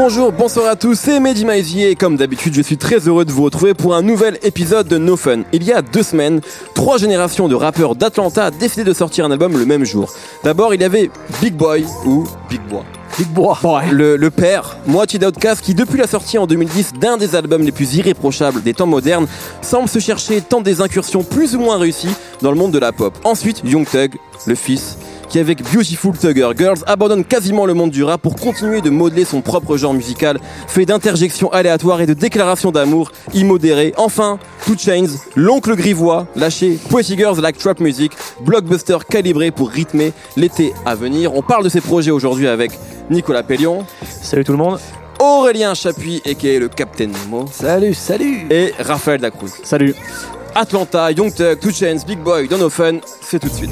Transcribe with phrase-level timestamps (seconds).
[0.00, 3.32] Bonjour, bonsoir à tous, c'est Mehdi Maizier et comme d'habitude je suis très heureux de
[3.32, 5.42] vous retrouver pour un nouvel épisode de No Fun.
[5.52, 6.40] Il y a deux semaines,
[6.72, 10.12] trois générations de rappeurs d'Atlanta décidaient de sortir un album le même jour.
[10.44, 11.10] D'abord il y avait
[11.42, 12.84] Big Boy ou Big Boy.
[13.18, 13.56] Big Boy.
[13.90, 17.72] Le, le père, moitié d'Outcast, qui depuis la sortie en 2010 d'un des albums les
[17.72, 19.26] plus irréprochables des temps modernes,
[19.62, 22.92] semble se chercher tant des incursions plus ou moins réussies dans le monde de la
[22.92, 23.18] pop.
[23.24, 24.14] Ensuite, Young Thug,
[24.46, 24.96] le fils,
[25.28, 29.24] qui avec Beautiful Thugger Girls abandonne quasiment le monde du rap pour continuer de modeler
[29.24, 33.92] son propre genre musical, fait d'interjections aléatoires et de déclarations d'amour immodérées.
[33.96, 35.06] Enfin, Two Chains,
[35.36, 41.34] l'oncle grivois, lâché Pretty Girls Like Trap Music, blockbuster calibré pour rythmer l'été à venir.
[41.34, 42.72] On parle de ces projets aujourd'hui avec
[43.10, 43.84] Nicolas Pellion,
[44.22, 44.78] Salut tout le monde.
[45.20, 46.58] Aurélien Chapuis, a.k.a.
[46.60, 48.46] le Captain Nemo, Salut, salut.
[48.50, 49.50] et Raphaël Dacruz.
[49.64, 49.94] Salut.
[50.54, 53.70] Atlanta, Young Thug, Two Chains, Big Boy, Donovan, c'est tout de suite.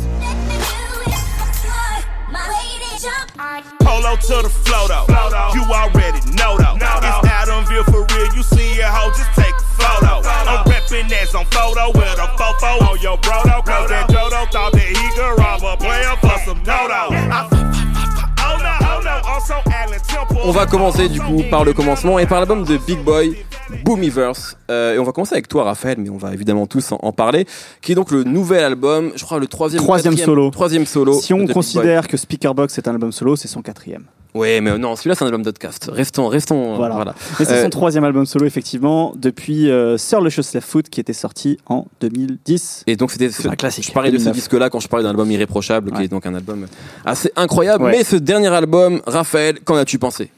[20.34, 20.48] On.
[20.48, 23.44] On va commencer du coup par le commencement et par l'album de Big Boy,
[23.84, 24.56] Boomiverse.
[24.70, 27.12] Euh, et on va commencer avec toi, Raphaël, mais on va évidemment tous en, en
[27.12, 27.46] parler.
[27.82, 30.50] Qui est donc le nouvel album, je crois le troisième, Troisième solo.
[30.50, 31.20] troisième solo.
[31.20, 34.04] Si on considère que Speakerbox est un album solo, c'est son quatrième.
[34.36, 35.90] Ouais, mais non, celui-là c'est un album d'Outcast.
[35.92, 36.76] Restons, restons.
[36.76, 36.94] Voilà.
[36.94, 37.14] Voilà.
[37.38, 41.00] Mais c'est Euh, son troisième album solo, effectivement, depuis euh, Sir Luscious Left Foot, qui
[41.00, 42.84] était sorti en 2010.
[42.86, 43.86] Et donc c'était un classique.
[43.86, 44.34] Je parlais de ce 2009.
[44.36, 46.66] disque-là quand je parlais d'un album irréprochable, qui est donc un album
[47.04, 47.84] assez incroyable.
[47.84, 47.92] Ouais.
[47.92, 50.30] Mais ce dernier album, Raphaël, qu'en as-tu pensé?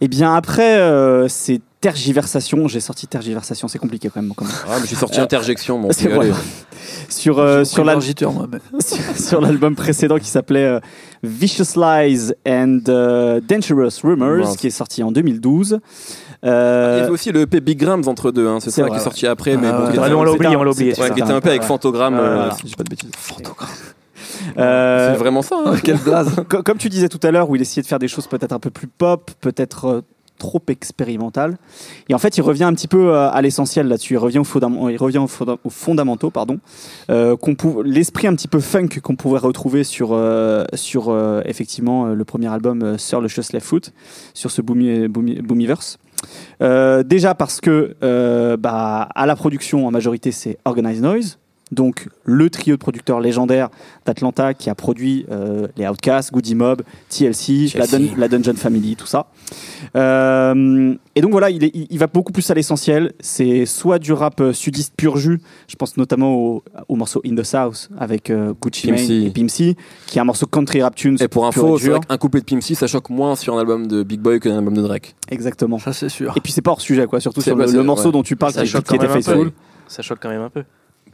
[0.00, 4.32] Et bien après euh, ces tergiversations, j'ai sorti tergiversation, c'est compliqué quand même.
[4.36, 4.54] quand même.
[4.68, 6.08] ah, mais J'ai sorti Interjection, mon C'est.
[7.08, 7.64] Sur, euh,
[9.18, 10.80] sur l'album précédent qui s'appelait euh,
[11.22, 15.78] Vicious Lies and euh, Dangerous Rumors, qui est sorti en 2012.
[16.44, 18.90] Il y Euh, avait aussi le EP Big Grams entre deux, hein, c'est ça vrai,
[18.90, 19.04] qui est ouais.
[19.04, 20.90] sorti après, mais Ah, bon, Ah, on l'a oublié, on l'a oublié.
[21.00, 22.54] Ouais, qui était un peu avec Fantogramme, euh, Voilà.
[22.54, 23.10] si je dis pas de bêtises.
[24.58, 25.56] euh, C'est vraiment ça.
[25.64, 25.74] hein.
[25.84, 25.98] Quelle
[26.64, 28.58] Comme tu disais tout à l'heure, où il essayait de faire des choses peut-être un
[28.58, 30.00] peu plus pop, peut-être euh,
[30.42, 31.56] trop expérimentales.
[32.08, 34.14] Et en fait, il revient un petit peu euh, à l'essentiel là-dessus.
[34.14, 36.58] Il revient aux, il revient aux, fonda- aux fondamentaux, pardon.
[37.10, 37.36] Euh,
[37.84, 42.48] L'esprit un petit peu funk qu'on pouvait retrouver sur, euh, sur euh, effectivement le premier
[42.48, 43.92] album Sir Luscious Left Foot,
[44.34, 45.98] sur ce Boomy, Boomiverse.
[46.60, 47.96] Déjà parce que
[48.56, 51.38] bah, à la production en majorité c'est Organized Noise,
[51.72, 53.68] donc le trio de producteurs légendaires
[54.06, 58.94] d'Atlanta qui a produit euh, les Outcasts, Goody Mob, TLC, la, Dun- la Dungeon Family,
[58.94, 59.26] tout ça.
[59.96, 63.12] Euh, et donc voilà, il, est- il- il va beaucoup plus à l'essentiel.
[63.20, 67.34] C'est soit du rap euh, sudiste pur jus, je pense notamment au, au morceau In
[67.34, 70.94] the South avec euh, Gucci Mane et Pimp C, qui est un morceau country rap
[70.94, 71.16] tunes.
[71.20, 73.60] Et pour pur info, c'est qu'un couplet de Pimp C, ça choque moins sur un
[73.60, 75.14] album de Big Boy que d'un album de Drake.
[75.30, 75.78] Exactement.
[75.78, 76.32] Ça c'est sûr.
[76.36, 78.12] Et puis c'est pas hors sujet, quoi, surtout C'est sur le, morceau ouais.
[78.12, 79.08] dont tu parles Ça qui, qui était un.
[79.08, 79.52] Faithful.
[79.88, 80.62] Ça choque quand même un peu.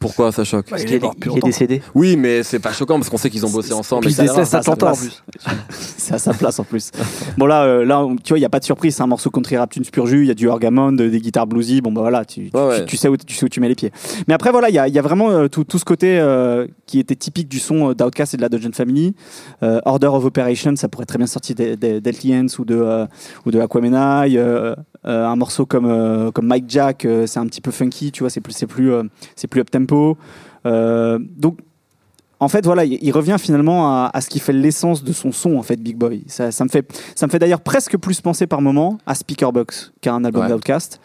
[0.01, 1.83] Pourquoi ça choque Parce il qu'il est est, il décédé.
[1.95, 4.03] Oui, mais c'est pas choquant parce qu'on sait qu'ils ont bossé ensemble.
[4.03, 5.23] Puis il décède ça, à ça 30 ans en plus.
[5.71, 6.91] C'est à sa place en plus.
[7.37, 8.95] bon là, euh, là, on- tu vois, il y a pas de surprise.
[8.97, 10.23] C'est un morceau country rap tunes pur jus.
[10.23, 11.81] Il y a du orgamon, de- des guitares bluesy.
[11.81, 12.81] Bon bah voilà, tu, tu, Ouais, ouais.
[12.81, 13.91] tu- tu sais où tu sais où tu mets les pieds.
[14.29, 16.19] Mais après voilà, il y a, il y a vraiment euh, tout, tout ce côté
[16.19, 19.15] euh, qui était typique du son euh, d'Outkast et de la Dungeon Family.
[19.63, 23.07] Euh, Order of Operation, ça pourrait très bien sortir d'Eltians ou de euh,
[23.47, 24.37] ou de Aquamenai.
[24.37, 28.11] Euh, un morceau comme comme Mike Jack, c'est un petit peu funky.
[28.11, 28.93] Tu vois, c'est plus plus
[29.37, 30.17] c'est plus up tempo.
[30.65, 31.59] Donc
[32.41, 35.33] en fait, voilà, il, il revient finalement à, à ce qui fait l'essence de son
[35.33, 36.23] son, en fait, Big Boy.
[36.29, 39.93] Ça, ça me fait, ça me fait d'ailleurs presque plus penser par moment à Speakerbox
[40.01, 40.49] qu'à un album Ouais.
[40.51, 41.01] d'Outcast.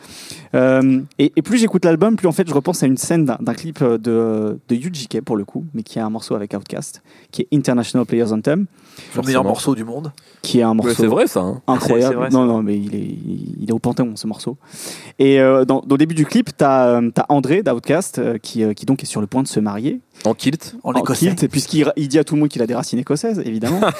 [0.55, 3.38] Euh, et, et plus j'écoute l'album, plus en fait je repense à une scène d'un
[3.41, 7.01] d'un clip de, de UGK pour le coup, mais qui a un morceau avec Outcast,
[7.31, 8.67] qui est International Players Anthem,
[9.16, 10.11] Le meilleur morceau du monde.
[10.43, 11.39] qui est un Ouais, morceau c'est vrai ça.
[11.39, 11.61] hein.
[11.67, 12.01] incroyable.
[12.03, 13.17] C'est- c'est vrai, non, non, mais il est,
[13.61, 14.57] il est au Panthéon, ce morceau.
[15.17, 18.85] Et euh, dans, au début du clip, t'as as André d'Outcast euh, qui, euh, qui
[18.85, 20.75] donc est sur le point de se marier En kilt.
[20.84, 21.22] En en écossais.
[21.29, 23.79] Kilt, puisqu'il il dit à tout le monde qu'il a des racines écossaises, évidemment.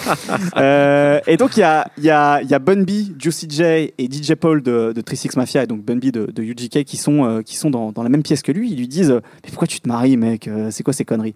[0.58, 2.90] Euh, et donc, il y a, y, a, y a Bun B,
[3.20, 6.44] Juicy J et DJ Paul de, de 36 Mafia, et donc Bun B de, de
[6.44, 8.72] UGK, qui sont, euh, qui sont dans, dans la même pièce que lui.
[8.72, 11.36] Ils lui disent euh, Mais pourquoi tu te maries, mec C'est quoi ces conneries?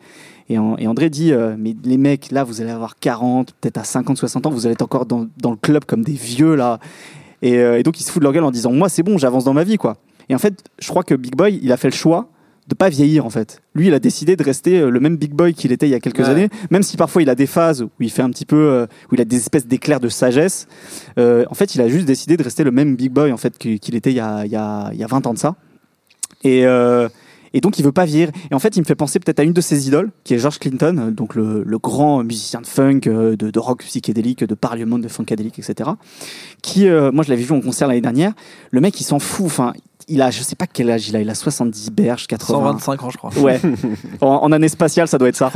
[0.50, 3.78] Et, en- et André dit euh, Mais les mecs, là, vous allez avoir 40, peut-être
[3.78, 6.56] à 50, 60 ans, vous allez être encore dans, dans le club comme des vieux,
[6.56, 6.80] là.
[7.42, 9.44] Et, et donc, il se fout de leur gueule en disant Moi, c'est bon, j'avance
[9.44, 9.98] dans ma vie, quoi.
[10.30, 12.30] Et en fait, je crois que Big Boy, il a fait le choix
[12.68, 13.62] de pas vieillir en fait.
[13.75, 15.96] Lui, il a décidé de rester euh, le même big boy qu'il était il y
[15.96, 16.25] a quelques Ouais.
[16.30, 18.86] années, même si parfois il a des phases où il fait un petit peu, euh,
[19.12, 20.68] où il a des espèces d'éclairs de sagesse.
[21.18, 23.58] Euh, en fait, il a juste décidé de rester le même big boy en fait
[23.58, 25.56] qu'il était il y a, il y a, il y a 20 ans de ça.
[26.44, 27.08] Et, euh,
[27.54, 28.30] Et donc il veut pas vieillir.
[28.52, 30.38] Et en fait, il me fait penser peut-être à une de ses idoles, qui est
[30.38, 35.00] George Clinton, donc le, le grand musicien de funk, de, de rock psychédélique, de parlement,
[35.00, 35.92] de funkadélique, etc.
[36.62, 38.34] Qui, euh, moi, je l'avais vu en concert l'année dernière.
[38.72, 39.46] Le mec, il s'en fout.
[39.46, 39.74] Enfin,
[40.07, 41.21] il a, je sais pas quel âge il a.
[41.21, 42.59] Il a 70 berges, 80.
[42.59, 43.31] 125 ans, je crois.
[43.39, 43.59] Ouais.
[44.21, 45.51] en, en année spatiale, ça doit être ça.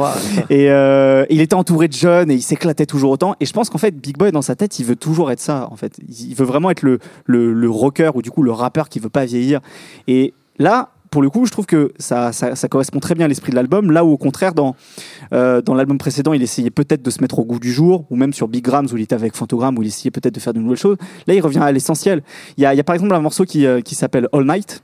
[0.49, 3.35] Et euh, il était entouré de jeunes et il s'éclatait toujours autant.
[3.39, 5.67] Et je pense qu'en fait, Big Boy, dans sa tête, il veut toujours être ça.
[5.71, 8.89] En fait, il veut vraiment être le, le, le rocker ou du coup le rappeur
[8.89, 9.61] qui veut pas vieillir.
[10.07, 13.27] Et là, pour le coup, je trouve que ça, ça, ça correspond très bien à
[13.27, 13.91] l'esprit de l'album.
[13.91, 14.75] Là où, au contraire, dans,
[15.33, 18.15] euh, dans l'album précédent, il essayait peut-être de se mettre au goût du jour, ou
[18.15, 20.53] même sur Big Grams, où il était avec Fantogram, où il essayait peut-être de faire
[20.53, 20.97] de nouvelles choses.
[21.27, 22.23] Là, il revient à l'essentiel.
[22.57, 24.45] Il y a, il y a par exemple un morceau qui, euh, qui s'appelle All
[24.45, 24.81] Night,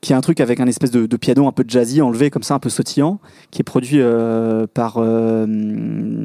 [0.00, 2.42] qui est un truc avec un espèce de, de piano un peu jazzy, enlevé comme
[2.42, 3.20] ça, un peu sautillant,
[3.52, 5.46] qui est produit euh, par, euh,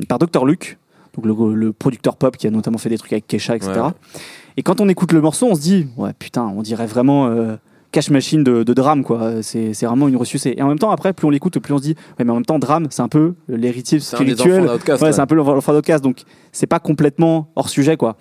[0.10, 0.44] par Dr.
[0.46, 0.80] Luke,
[1.16, 3.72] donc le, le producteur pop qui a notamment fait des trucs avec Kesha, etc.
[3.74, 3.90] Ouais.
[4.58, 7.58] Et quand on écoute le morceau, on se dit, ouais, putain, on dirait vraiment euh,
[7.96, 9.42] cash machine de, de drame, quoi.
[9.42, 10.54] C'est c'est vraiment une ressucée.
[10.58, 12.36] Et en même temps, après, plus on l'écoute, plus on se dit, ouais, mais en
[12.36, 14.66] même temps, drame, c'est un peu l'héritier spirituel.
[14.66, 15.14] Ouais, ouais.
[15.14, 18.18] c'est un peu l'enfant d'Outcast, donc c'est pas complètement hors sujet, quoi.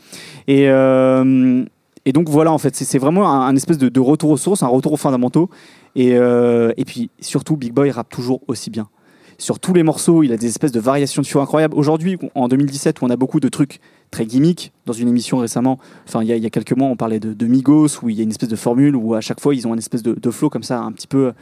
[0.46, 1.64] Et, euh,
[2.04, 4.36] et donc voilà, en fait, c'est c'est vraiment un, un espèce de, de retour aux
[4.36, 5.50] sources, un retour aux fondamentaux.
[5.96, 8.86] Et, euh, et puis surtout, Big Boy rappe toujours aussi bien.
[9.38, 11.76] Sur tous les morceaux, il a des espèces de variations de flow incroyables.
[11.76, 13.80] Aujourd'hui, en 2017, où on a beaucoup de trucs
[14.14, 16.88] très gimmicks, dans une émission récemment, enfin il y, a- il y a quelques mois,
[16.88, 19.20] on parlait de, de Migos, où il y a une espèce de formule où à
[19.20, 21.32] chaque fois ils ont une espèce de, de flow comme ça, un petit peu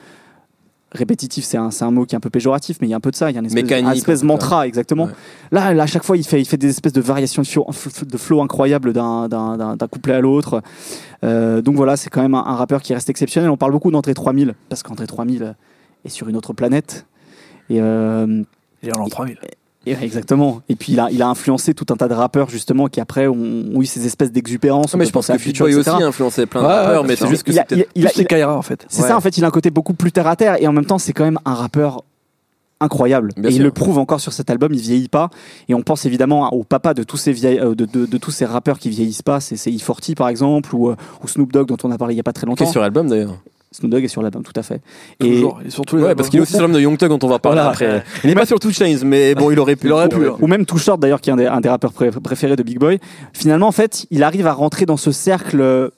[0.92, 1.44] répétitif.
[1.44, 3.00] C'est un, c'est un mot qui est un peu péjoratif, mais il y a un
[3.00, 3.30] peu de ça.
[3.30, 5.04] Il y a une espèce, Mécanique, un espèce mantra, exactement.
[5.04, 5.12] Ouais.
[5.50, 7.66] Là, là, à chaque fois, il fait, il fait des espèces de variations de flow,
[8.06, 10.62] de flow incroyables d'un, d'un, d'un- d'un couplet à l'autre.
[11.24, 13.48] Euh, donc voilà, c'est quand même un, un rappeur qui reste exceptionnel.
[13.50, 15.54] On parle beaucoup d'Entrée 3000, parce qu'Entrée 3000
[16.04, 17.06] est sur une autre planète.
[17.70, 18.42] Et, euh,
[18.82, 19.38] Il est en l'an 3000.
[19.86, 20.62] Et ouais, exactement.
[20.68, 23.26] Et puis il a, il a influencé tout un tas de rappeurs justement qui après
[23.26, 23.34] ont,
[23.74, 24.90] ont eu ces espèces d'exubérances.
[24.94, 27.02] Ah, mais On je pense que Future, Boy aussi a influencé plein de Ouais, rappeurs,
[27.02, 28.84] ouais, mais c'est juste que Il a- c'est Kaira, en fait.
[28.88, 29.08] C'est Ouais.
[29.08, 30.84] ça en fait, il a un côté beaucoup plus terre à terre et en même
[30.86, 32.02] temps c'est quand même un rappeur
[32.80, 33.32] incroyable.
[33.36, 35.30] Bien et il le prouve encore sur cet album, il vieillit pas.
[35.68, 38.32] Et on pense évidemment au papa de tous ces vieilles, euh, de, de- de tous
[38.32, 41.68] ces rappeurs qui vieillissent pas, c'est c'est E40 par exemple ou, euh, ou Snoop Dogg
[41.68, 42.64] dont on a parlé il y a pas très qui longtemps.
[42.64, 43.36] est sur l'album d'ailleurs.
[43.72, 44.80] Snoop Dogg est sur l'album, tout à fait.
[45.20, 45.60] Et Toujours.
[45.66, 47.28] Et surtout les Ouais, parce qu'il est aussi sur l'album de Young Thug dont on
[47.28, 47.70] va parler Voilà.
[47.70, 48.04] après.
[48.22, 49.86] Il n'est pas sur Two Chains, mais bon, il aurait pu.
[49.88, 51.92] Il aurait pu, ou même Too Short d'ailleurs qui est un des, un des rappeurs
[51.92, 52.98] pré- préférés de Big Boy.
[53.32, 55.88] Finalement en fait, il arrive à rentrer dans ce cercle euh,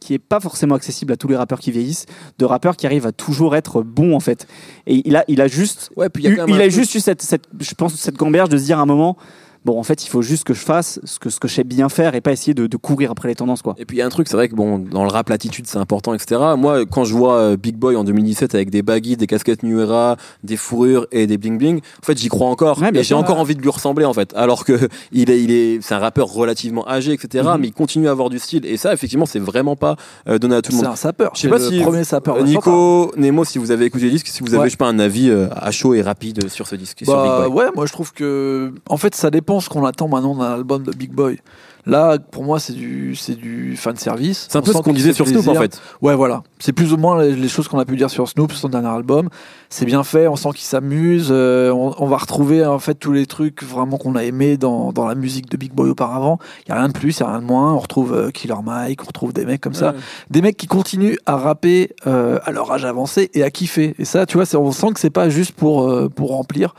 [0.00, 2.04] qui est pas forcément accessible à tous les rappeurs qui vieillissent,
[2.38, 4.46] de rappeurs qui arrivent à toujours être bons en fait.
[4.86, 6.94] Et il a, il a juste Ouais, puis il y a eu- il a juste
[6.94, 9.16] eu cette, cette, je pense, cette gamberge de se dire à un moment,
[9.64, 11.64] bon, en fait, il faut juste que je fasse ce que, ce que je sais
[11.64, 13.74] bien faire et pas essayer de, de courir après les tendances, quoi.
[13.78, 15.66] Et puis il y a un truc, c'est vrai que bon, dans le rap, l'attitude
[15.66, 16.40] c'est important, etc.
[16.56, 19.80] Moi, quand je vois euh, Big Boy en 2017 avec des baggy, des casquettes New
[19.80, 22.80] Era, des fourrures et des bling bling, en fait, j'y crois encore.
[22.80, 24.32] Ouais, et j'ai encore envie de lui ressembler, en fait.
[24.34, 27.44] Alors que il est, il est, c'est un rappeur relativement âgé, etc.
[27.54, 27.60] Mhm.
[27.60, 28.64] Mais il continue à avoir du style.
[28.66, 29.96] Et ça, effectivement, c'est vraiment pas
[30.28, 30.92] euh, donné à tout le C'est monde.
[30.92, 31.32] un sapeur.
[31.34, 32.42] Je sais C'est pas le si premier sapeur.
[32.42, 34.66] Nico, Nemo, si vous avez écouté le disque, si vous avez, Ouais.
[34.66, 37.40] je sais pas, un avis euh, à chaud et rapide sur ce disque, sur Bah,
[37.44, 37.64] Big Boy.
[37.64, 40.82] ouais, moi je trouve que en fait ça dépend ce qu'on attend maintenant d'un album
[40.82, 41.38] de Big Boy.
[41.86, 44.46] Là, pour moi, c'est du c'est du fan service.
[44.48, 45.80] C'est un peu ce qu'on disait sur Snoop, en fait.
[46.00, 46.42] Ouais, voilà.
[46.64, 48.88] C'est plus ou moins les, les choses qu'on a pu dire sur Snoop, son dernier
[48.88, 49.28] album.
[49.68, 51.28] C'est bien fait, on sent qu'il s'amuse.
[51.30, 54.90] euh, on, on va retrouver en fait tous les trucs vraiment qu'on a aimé dans,
[54.90, 56.38] dans la musique de Big Boy auparavant.
[56.64, 57.74] Il y a rien de plus, il y a rien de moins.
[57.74, 59.98] On retrouve euh, Killer Mike, on retrouve des mecs comme ça, Ouais.
[60.30, 63.94] des mecs qui continuent à rapper euh, à leur âge avancé et à kiffer.
[63.98, 66.74] Et ça, tu vois, on sent que c'est pas juste pour euh, pour remplir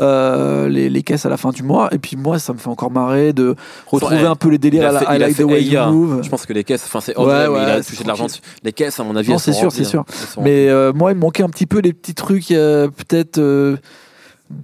[0.00, 1.88] euh, les, les caisses à la fin du mois.
[1.94, 3.54] Et puis moi, ça me fait encore marrer de
[3.86, 6.22] retrouver un peu les délires à la I like the way you move.
[6.24, 8.08] Je pense que les caisses, enfin c'est Ouais, Audrey, mais il a ouais, touché de
[8.08, 8.26] l'argent.
[8.64, 10.00] Les caisses, à mon avis, Non, c'est sûr, c'est sûr.
[10.00, 10.40] hein.
[10.42, 13.76] Mais euh, moi, il me manquait un petit peu les petits trucs, euh, peut-être euh,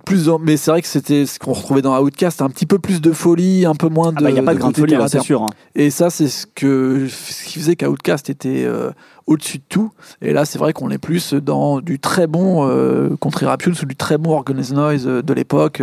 [0.04, 0.26] plus.
[0.26, 3.00] dans- Mais c'est vrai que c'était ce qu'on retrouvait dans Outcast, un petit peu plus
[3.00, 4.16] de folie, un peu moins de.
[4.18, 5.42] Ah bah, il n'y a pas de, grande côté folie, là, à c'est sûr.
[5.42, 5.46] hein.
[5.74, 8.90] Et ça, c'est ce que ce qui faisait qu'Outcast était euh,
[9.26, 9.90] au-dessus de tout.
[10.22, 13.74] Et là, c'est vrai qu'on est plus dans du très bon euh, Country Rap Tunes
[13.82, 15.82] ou du très bon Organized Noise euh, de l'époque,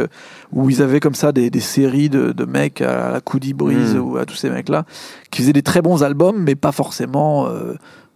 [0.51, 3.95] où ils avaient comme ça des, des séries de, de mecs à la Coody Breeze
[3.95, 4.00] Mm.
[4.00, 4.85] ou à tous ces mecs-là,
[5.31, 7.73] qui faisaient des très bons albums, mais pas forcément euh,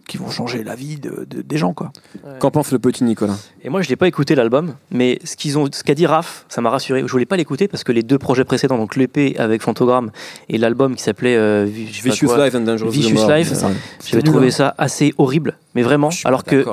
[0.08, 1.90] qui vont changer la vie de- de- des gens, quoi.
[2.38, 3.36] Qu'en pense le petit Nicolas?
[3.62, 6.44] Et moi, je l'ai pas écouté l'album, mais ce qu'ils ont, ce qu'a dit Raph,
[6.48, 7.02] ça m'a rassuré.
[7.06, 10.10] Je voulais pas l'écouter parce que les deux projets précédents, donc l'EP avec Fantogramme
[10.48, 13.28] et l'album qui s'appelait euh, Vicious quoi, Life and Dangerous Vicious.
[13.28, 13.52] Life.
[13.52, 13.70] Ça.
[14.06, 14.50] j'avais trouvé hein.
[14.50, 16.10] ça assez horrible, mais vraiment.
[16.24, 16.64] Alors que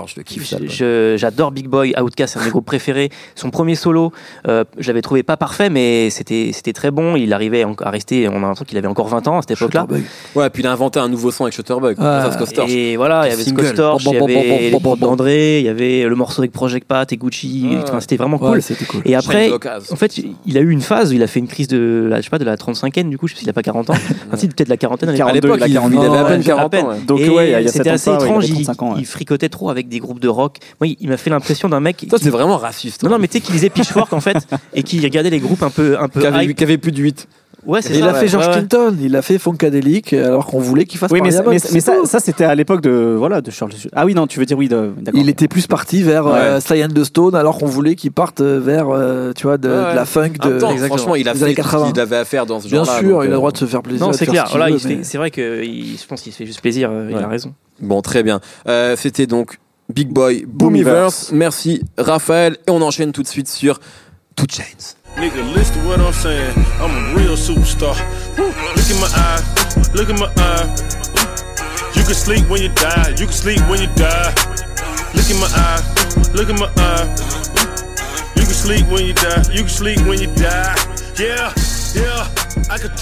[1.17, 3.09] j'adore Big Boy, Outkast, c'est un de mes groupes préférés.
[3.35, 4.11] Son premier solo,
[4.47, 7.15] euh, je l'avais trouvé pas parfait, mais c'était c'était très bon.
[7.15, 9.87] Il arrivait à rester, on a l'impression qu'il avait encore 20 ans à cette époque-là.
[10.35, 11.95] Ouais, puis il a inventé un nouveau son avec Shutterbug.
[11.99, 12.29] Ah.
[12.67, 13.63] Et voilà, il y avait Single.
[13.65, 16.15] Scott Storch, il y Bon, bon, bon, avait bon, les d'André, il y avait le
[16.15, 17.77] morceau avec Project Pat et Gucci.
[17.99, 18.59] C'était vraiment cool.
[19.05, 19.51] Et après,
[19.91, 22.17] en fait, il a eu une phase où il a fait une crise de, la,
[22.17, 23.89] je sais pas, de la 35e, du coup, je sais pas s'il a pas 40
[23.89, 23.93] ans.
[24.27, 25.09] Enfin, si, peut-être la quarantaine.
[25.09, 25.59] à l'époque.
[25.65, 26.85] Il, il 42, avait à peine ouais, 40 à peine.
[26.85, 26.89] ans.
[26.89, 26.99] ouais.
[27.05, 28.89] Donc Et ouais, c'était assez ça, ouais, il étrange, il- 35 ans.
[28.93, 28.99] ouais.
[28.99, 30.57] il fricotait trop avec des groupes de rock.
[30.81, 31.97] Moi, il, m'a fait l'impression d'un mec.
[32.09, 33.03] Toi, qui- c'est vraiment raciste.
[33.03, 33.13] Non, hein.
[33.13, 34.37] non, mais tu sais, qui lisait Pitchfork en fait
[34.73, 36.55] et qui regardait les groupes un peu, un peu Qui avait, hype.
[36.55, 37.27] qui avait plus de 8.
[37.65, 38.09] Ouais, c'est Il ça.
[38.09, 38.19] a ouais.
[38.19, 38.57] fait George Ouais, ouais.
[38.59, 41.79] Clinton, il a fait Funkadelic, alors qu'on voulait qu'il fasse Oui, mais, mais, c'est mais
[41.79, 42.05] ça, tout.
[42.05, 43.71] ça, c'était à l'époque de voilà de Charles.
[43.93, 45.19] Ah oui, non, tu veux dire oui, de- d'accord.
[45.21, 46.61] Il était plus parti vers euh, Ouais.
[46.61, 49.69] Sly and the Stone, alors qu'on voulait qu'il parte euh, vers, euh, tu vois, de,
[49.69, 49.91] Ouais, ouais.
[49.91, 50.53] de la funk de.
[50.55, 50.85] Exactement.
[50.87, 51.91] franchement, il a des fait années tout ce 80.
[51.91, 52.99] qu'il avait à faire dans ce Bien genre-là.
[52.99, 54.05] sûr, donc, il a euh, le droit de se faire plaisir.
[54.05, 54.43] Non, de c'est faire clair.
[54.47, 56.31] ce qu'il Voilà, veut, il se fait- mais- c'est vrai que il- je pense qu'il
[56.31, 56.89] se fait juste plaisir.
[56.91, 57.23] euh, Il Ouais.
[57.23, 57.53] a raison.
[57.81, 58.39] Bon, très bien.
[58.67, 59.57] Euh, C'était donc
[59.93, 61.31] Big Boy Boomiverse.
[61.33, 62.57] Merci Raphaël.
[62.67, 63.79] Et on enchaîne tout de suite sur
[64.35, 64.95] Two Chains.
[65.15, 66.53] Nigga, listen to what I'm saying.
[66.81, 67.95] I'm a real superstar.
[68.35, 69.43] Look in my eye.
[69.93, 70.65] Look in my eye.
[71.95, 73.09] You can sleep when you die.
[73.11, 74.33] You can sleep when you die.
[75.13, 75.81] Look in my eye.
[76.33, 77.05] Look in my eye.
[78.35, 79.43] You can sleep when you die.
[79.51, 80.75] You can sleep when you die.
[81.19, 81.53] Yeah,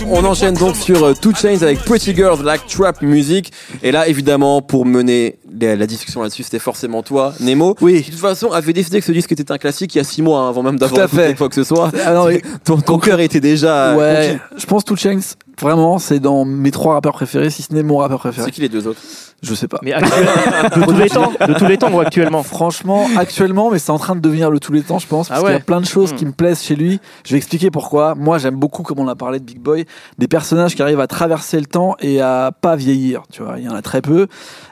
[0.07, 3.51] On enchaîne donc sur euh, Two Chains avec Pretty Girls Like Trap Music.
[3.83, 7.75] Et là, évidemment, pour mener la, discussion là-dessus, c'était forcément toi, Nemo.
[7.81, 8.01] Oui.
[8.01, 10.03] Qui, de toute façon, avait décidé que ce disque était un classique il y a
[10.03, 11.91] 6 mois, hein, avant même d'avoir écouté quoi que ce soit.
[12.05, 12.25] Ah
[12.63, 13.95] Ton, ton cœur était déjà.
[13.95, 14.61] ouais, conquis.
[14.61, 15.19] je pense Two Chains,
[15.61, 18.45] vraiment, c'est dans mes trois rappeurs préférés, si ce n'est mon rappeur préféré.
[18.45, 18.99] C'est qui les deux autres?
[19.43, 19.79] Je sais pas.
[19.81, 22.43] Mais de tous les temps, de tous les temps ou actuellement?
[22.43, 25.41] Franchement, actuellement, mais c'est en train de devenir le tous les temps, je pense, parce
[25.41, 26.15] Ah qu'il y a plein de choses Hmm.
[26.15, 26.99] qui me plaisent chez lui.
[27.25, 28.13] Je vais expliquer pourquoi.
[28.15, 29.85] Moi, j'aime beaucoup, comme on a parlé de Big Boy,
[30.19, 33.23] des personnages qui arrivent à traverser le temps et à pas vieillir.
[33.31, 34.27] Tu vois, il y en a très peu.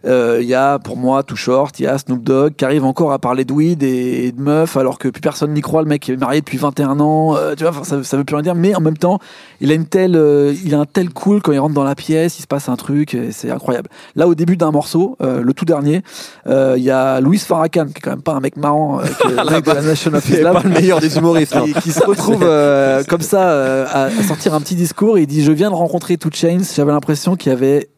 [0.05, 2.85] Euh, Il y a, pour moi, Too Short, il y a Snoop Dogg qui arrive
[2.85, 5.81] encore à parler de weed et, et de meufs, alors que plus personne n'y croit.
[5.81, 7.35] Le mec est marié depuis 21 ans.
[7.35, 8.55] euh, tu vois, ça, ça veut plus rien dire.
[8.55, 9.19] Mais en même temps,
[9.61, 11.95] il a une telle, euh, il a un tel cool quand il rentre dans la
[11.95, 13.89] pièce, il se passe un truc, c'est incroyable.
[14.15, 16.01] Là, au début d'un morceau, euh, le tout dernier,
[16.47, 19.03] euh, il y a Louis Farrakhan, qui est quand même pas un mec marrant, euh,
[19.03, 21.55] qui est le mec de la Nation of C'est Islam, pas le meilleur des humoristes.
[21.55, 21.65] hein.
[21.65, 25.21] qui, qui se retrouve euh, comme ça euh, à, à sortir un petit discours et
[25.21, 27.89] il dit je viens de rencontrer Two Chains j'avais l'impression qu'il y avait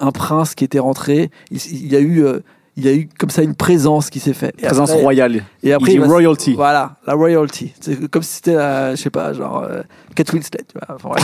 [0.00, 2.40] un prince qui était rentré il, il y a eu euh,
[2.76, 5.44] il y a eu comme ça une présence qui s'est faite Présence après- royale.
[5.62, 6.54] et après Il dit royalty.
[6.54, 9.82] voilà la royalty c'est comme si c'était la- je sais pas genre euh,
[10.16, 11.20] Kate Winslet tu vois Enfin, ouais.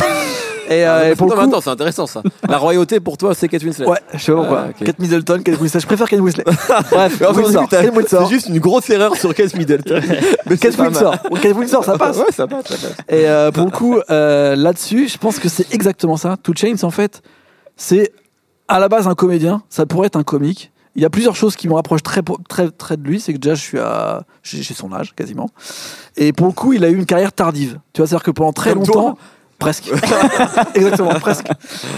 [0.77, 2.23] et, euh, et pour attends, c'est intéressant ça.
[2.47, 3.87] La royauté pour toi, c'est Kate Winslet.
[3.87, 4.87] ouais je sais pas pourquoi Ah, ok.
[4.87, 6.45] Kate Middleton Kate Winslet je préfère Kate Winslet
[6.91, 7.23] bref.
[8.09, 10.01] C'est juste une grosse erreur sur Kate Middleton.
[10.51, 10.77] Mais Kate.
[10.79, 12.97] Winsor Kate Winsor ça passe Ouais, ça passe, ça passe.
[13.09, 16.37] Et euh, pour le coup, euh, là-dessus, je pense que c'est exactement ça.
[16.43, 17.23] Two Chains, en fait,
[17.77, 18.13] c'est
[18.69, 19.63] à la base un comédien.
[19.71, 20.73] Ça pourrait être un comique.
[20.99, 23.21] Il y a plusieurs choses qui me rapprochent très, très, très de lui.
[23.21, 25.49] C'est que déjà, je suis à, j'ai j'ai son âge quasiment.
[26.17, 27.79] Et pour le coup, il a eu une carrière tardive.
[27.93, 29.19] Tu vois, c'est-à-dire que pendant très Comme longtemps, toi
[29.59, 29.91] presque,
[30.75, 31.47] exactement, presque.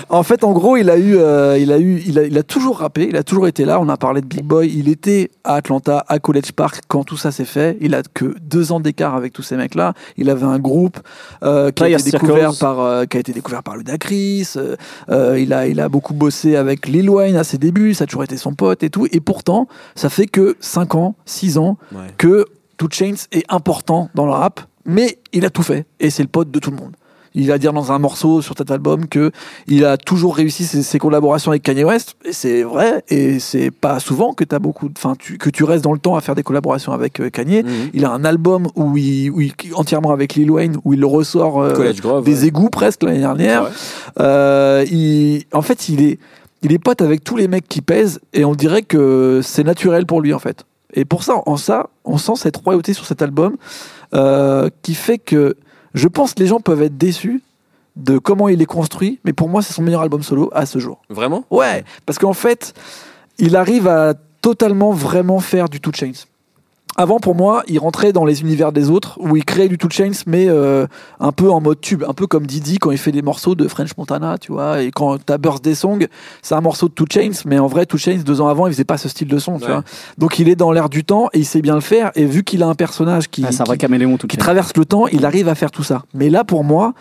[0.09, 2.43] En fait, en gros, il a eu, euh, il a eu, il a, il a
[2.43, 3.07] toujours rappé.
[3.09, 3.81] Il a toujours été là.
[3.81, 4.73] On a parlé de Big Boy.
[4.75, 7.77] Il était à Atlanta, à College Park quand tout ça s'est fait.
[7.81, 9.95] Il a que deux ans d'écart avec tous ces mecs-là.
[10.17, 10.99] Il avait un groupe
[11.43, 12.61] euh, qui, a été découvert Circles.
[12.61, 14.53] par, euh, qui a été découvert par Ludacris.
[14.57, 14.77] Euh,
[15.11, 17.95] euh, il a, il a beaucoup bossé avec Lil Wayne à ses débuts.
[17.95, 19.07] Ça a toujours été son pote et tout.
[19.13, 22.01] Et pourtant, ça fait que 5 ans, 6 ans Ouais.
[22.19, 26.23] que Two Chains est important dans le rap, mais il a tout fait et c'est
[26.23, 26.93] le pote de tout le monde.
[27.35, 29.31] Il va dire dans un morceau sur cet album que
[29.69, 33.71] il a toujours réussi ses, ses collaborations avec Kanye West et c'est vrai et c'est
[33.71, 36.35] pas souvent que as beaucoup, enfin tu, que tu restes dans le temps à faire
[36.35, 37.63] des collaborations avec euh, Kanye.
[37.63, 37.91] Mhm.
[37.95, 41.61] Il a un album où il, où il- entièrement avec Lil Wayne où il ressort
[41.63, 42.25] euh, Grove.
[42.25, 42.49] des ouais.
[42.49, 43.63] égouts presque l'année dernière.
[43.65, 43.69] Ouais.
[44.19, 46.19] Euh, il, en fait, il est,
[46.63, 50.05] il est pote avec tous les mecs qui pèsent et on dirait que c'est naturel
[50.05, 50.65] pour lui en fait.
[50.95, 53.57] Et pour ça, en ça, on sent cette royauté sur cet album
[54.15, 55.55] euh, qui fait que
[55.95, 57.43] je pense que les gens peuvent être déçus
[57.97, 60.79] de comment il est construit, mais pour moi, c'est son meilleur album solo à ce
[60.79, 61.03] jour.
[61.11, 61.45] Vraiment?
[61.51, 62.73] Ouais, parce qu'en fait,
[63.39, 66.27] il arrive à totalement vraiment faire du Two Chains.
[66.97, 69.89] Avant, pour moi, il rentrait dans les univers des autres, où il créait du Two
[69.91, 70.87] Chains, mais euh,
[71.19, 73.67] un peu en mode tube, un peu comme Didi quand il fait des morceaux de
[73.69, 74.83] French Montana, tu vois.
[74.83, 76.09] Et quand t'as Birthday Song,
[76.43, 78.73] c'est un morceau de Two Chains, mais en vrai, Two Chains, deux ans avant, il
[78.73, 79.83] faisait pas ce style de son, tu vois.
[80.19, 82.11] Donc il est dans l'air du temps et il sait bien le faire.
[82.17, 84.37] Et vu qu'il a un personnage qui, Ah, c'est un vrai qui- caméléon tout qui
[84.37, 86.03] traverse le temps, il arrive à faire tout ça.
[86.13, 86.93] Mais là, pour moi,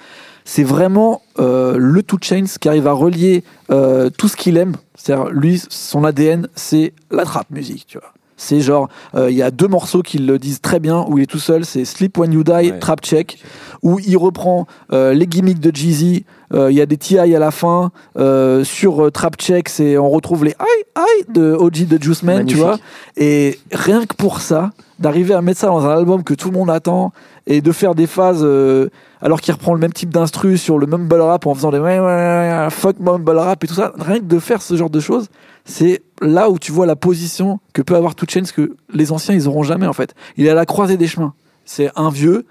[0.46, 4.76] c'est vraiment euh, le Two Chains qui arrive à relier euh, tout ce qu'il aime.
[4.96, 8.14] C'est-à-dire, lui, son ADN, c'est la trap musique, tu vois.
[8.42, 11.24] C'est genre, euh, il y a deux morceaux qui le disent très bien, où il
[11.24, 12.80] est tout seul, c'est Sleep When You Die, Ouais.
[12.80, 13.38] Trap Check,
[13.84, 17.28] où il reprend euh, les gimmicks de Jeezy, euh, il y a des TI à
[17.40, 22.02] la fin, euh, sur Trap Check, c'est, on retrouve les aïe aïe de OG de
[22.02, 22.78] Juice Man, tu vois.
[23.18, 26.58] Et rien que pour ça, d'arriver à mettre ça dans un album que tout le
[26.58, 27.12] monde attend
[27.48, 28.90] et de faire des phases euh,
[29.22, 31.80] alors qu'il reprend le même type d'instru sur le mumble rap en faisant des
[32.70, 35.28] fuck mumble rap et tout ça, rien que de faire ce genre de choses,
[35.66, 39.36] c'est là où tu vois la position que peut avoir Two Chainz que les anciens
[39.36, 40.16] ils auront jamais en fait.
[40.38, 41.34] Il est à la croisée des chemins.
[41.66, 42.46] C'est un vieux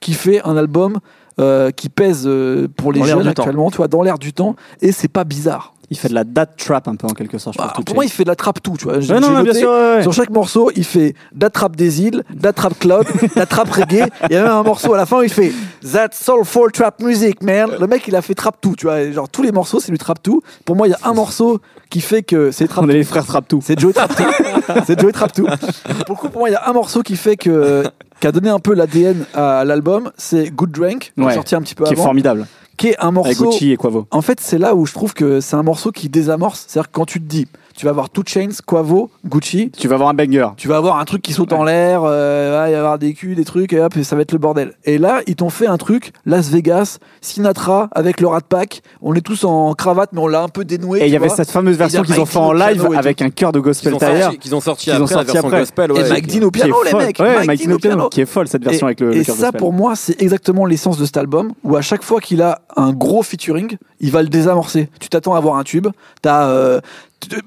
[0.00, 0.98] qui fait un album
[1.40, 3.42] euh, qui pèse euh, pour les Dans jeunes temps.
[3.42, 5.73] actuellement, tu vois, dans l'air du temps, et c'est pas bizarre.
[5.90, 7.56] Il fait de la date trap un peu en quelque sorte.
[7.56, 9.00] je Bah, pour moi, il fait de la trappe tout, tu vois.
[9.00, 9.68] J'ai- Ouais, non, j'ai bien sûr.
[9.70, 10.02] ouais, ouais.
[10.02, 12.22] Sur chaque morceau, il fait de la trappe des îles,
[12.54, 14.06] trappe cloud, de la trappe reggae.
[14.30, 15.52] Il y a même un morceau à la fin où il fait
[15.92, 17.70] That soulful trap music, man.
[17.78, 19.10] Le mec, il a fait trap tout, tu vois.
[19.10, 20.40] Genre, tous les morceaux, c'est du trap tout.
[20.64, 21.60] Pour moi, il y a un morceau
[21.90, 23.60] qui fait que c'est trap On est les frères trap tout.
[23.62, 24.24] C'est Joey Traptou.
[24.86, 25.44] c'est Joey Traptou.
[25.44, 27.84] Pour le coup, pour moi, il y a un morceau qui fait que
[28.20, 31.84] qui a donné un peu l'ADN à l'album, c'est Good Drink, sorti un petit peu
[31.84, 32.46] Qui est avant, formidable.
[32.76, 33.50] Qui est un Avec morceau.
[33.50, 34.06] Gucci et Quavo.
[34.10, 36.64] En fait, c'est là où je trouve que c'est un morceau qui désamorce.
[36.66, 39.94] C'est-à-dire que quand tu te dis, tu vas avoir Two Chains, Quavo, Gucci, Tu vas
[39.96, 40.48] avoir un banger.
[40.56, 43.14] tu vas avoir un truc qui saute en l'air, euh, il va y avoir des
[43.14, 44.74] culs, des trucs, et hop, et ça va être le bordel.
[44.84, 49.14] Et là, ils t'ont fait un truc, Las Vegas, Sinatra, avec le Rat Pack, on
[49.14, 51.00] est tous en cravate, mais on l'a un peu dénoué.
[51.00, 53.50] Et il y avait cette fameuse version qu'ils ont fait en live avec un cœur
[53.52, 54.30] de gospel derrière.
[54.38, 55.60] qu'ils ont sorti Qu'ils ont après la sorti version après.
[55.60, 55.90] gospel.
[55.96, 57.04] Et Mike qui- Dean au piano, les folle.
[57.06, 57.18] mecs.
[57.18, 58.08] Ouais, Mike Dean au piano.
[58.08, 60.98] Qui est folle cette version et, avec le, et ça, pour moi, c'est exactement l'essence
[60.98, 64.28] de cet album, où à chaque fois qu'il a un gros featuring, il va le
[64.28, 64.88] désamorcer.
[65.00, 65.88] Tu t'attends à avoir un tube,
[66.22, 66.80] t'as, euh,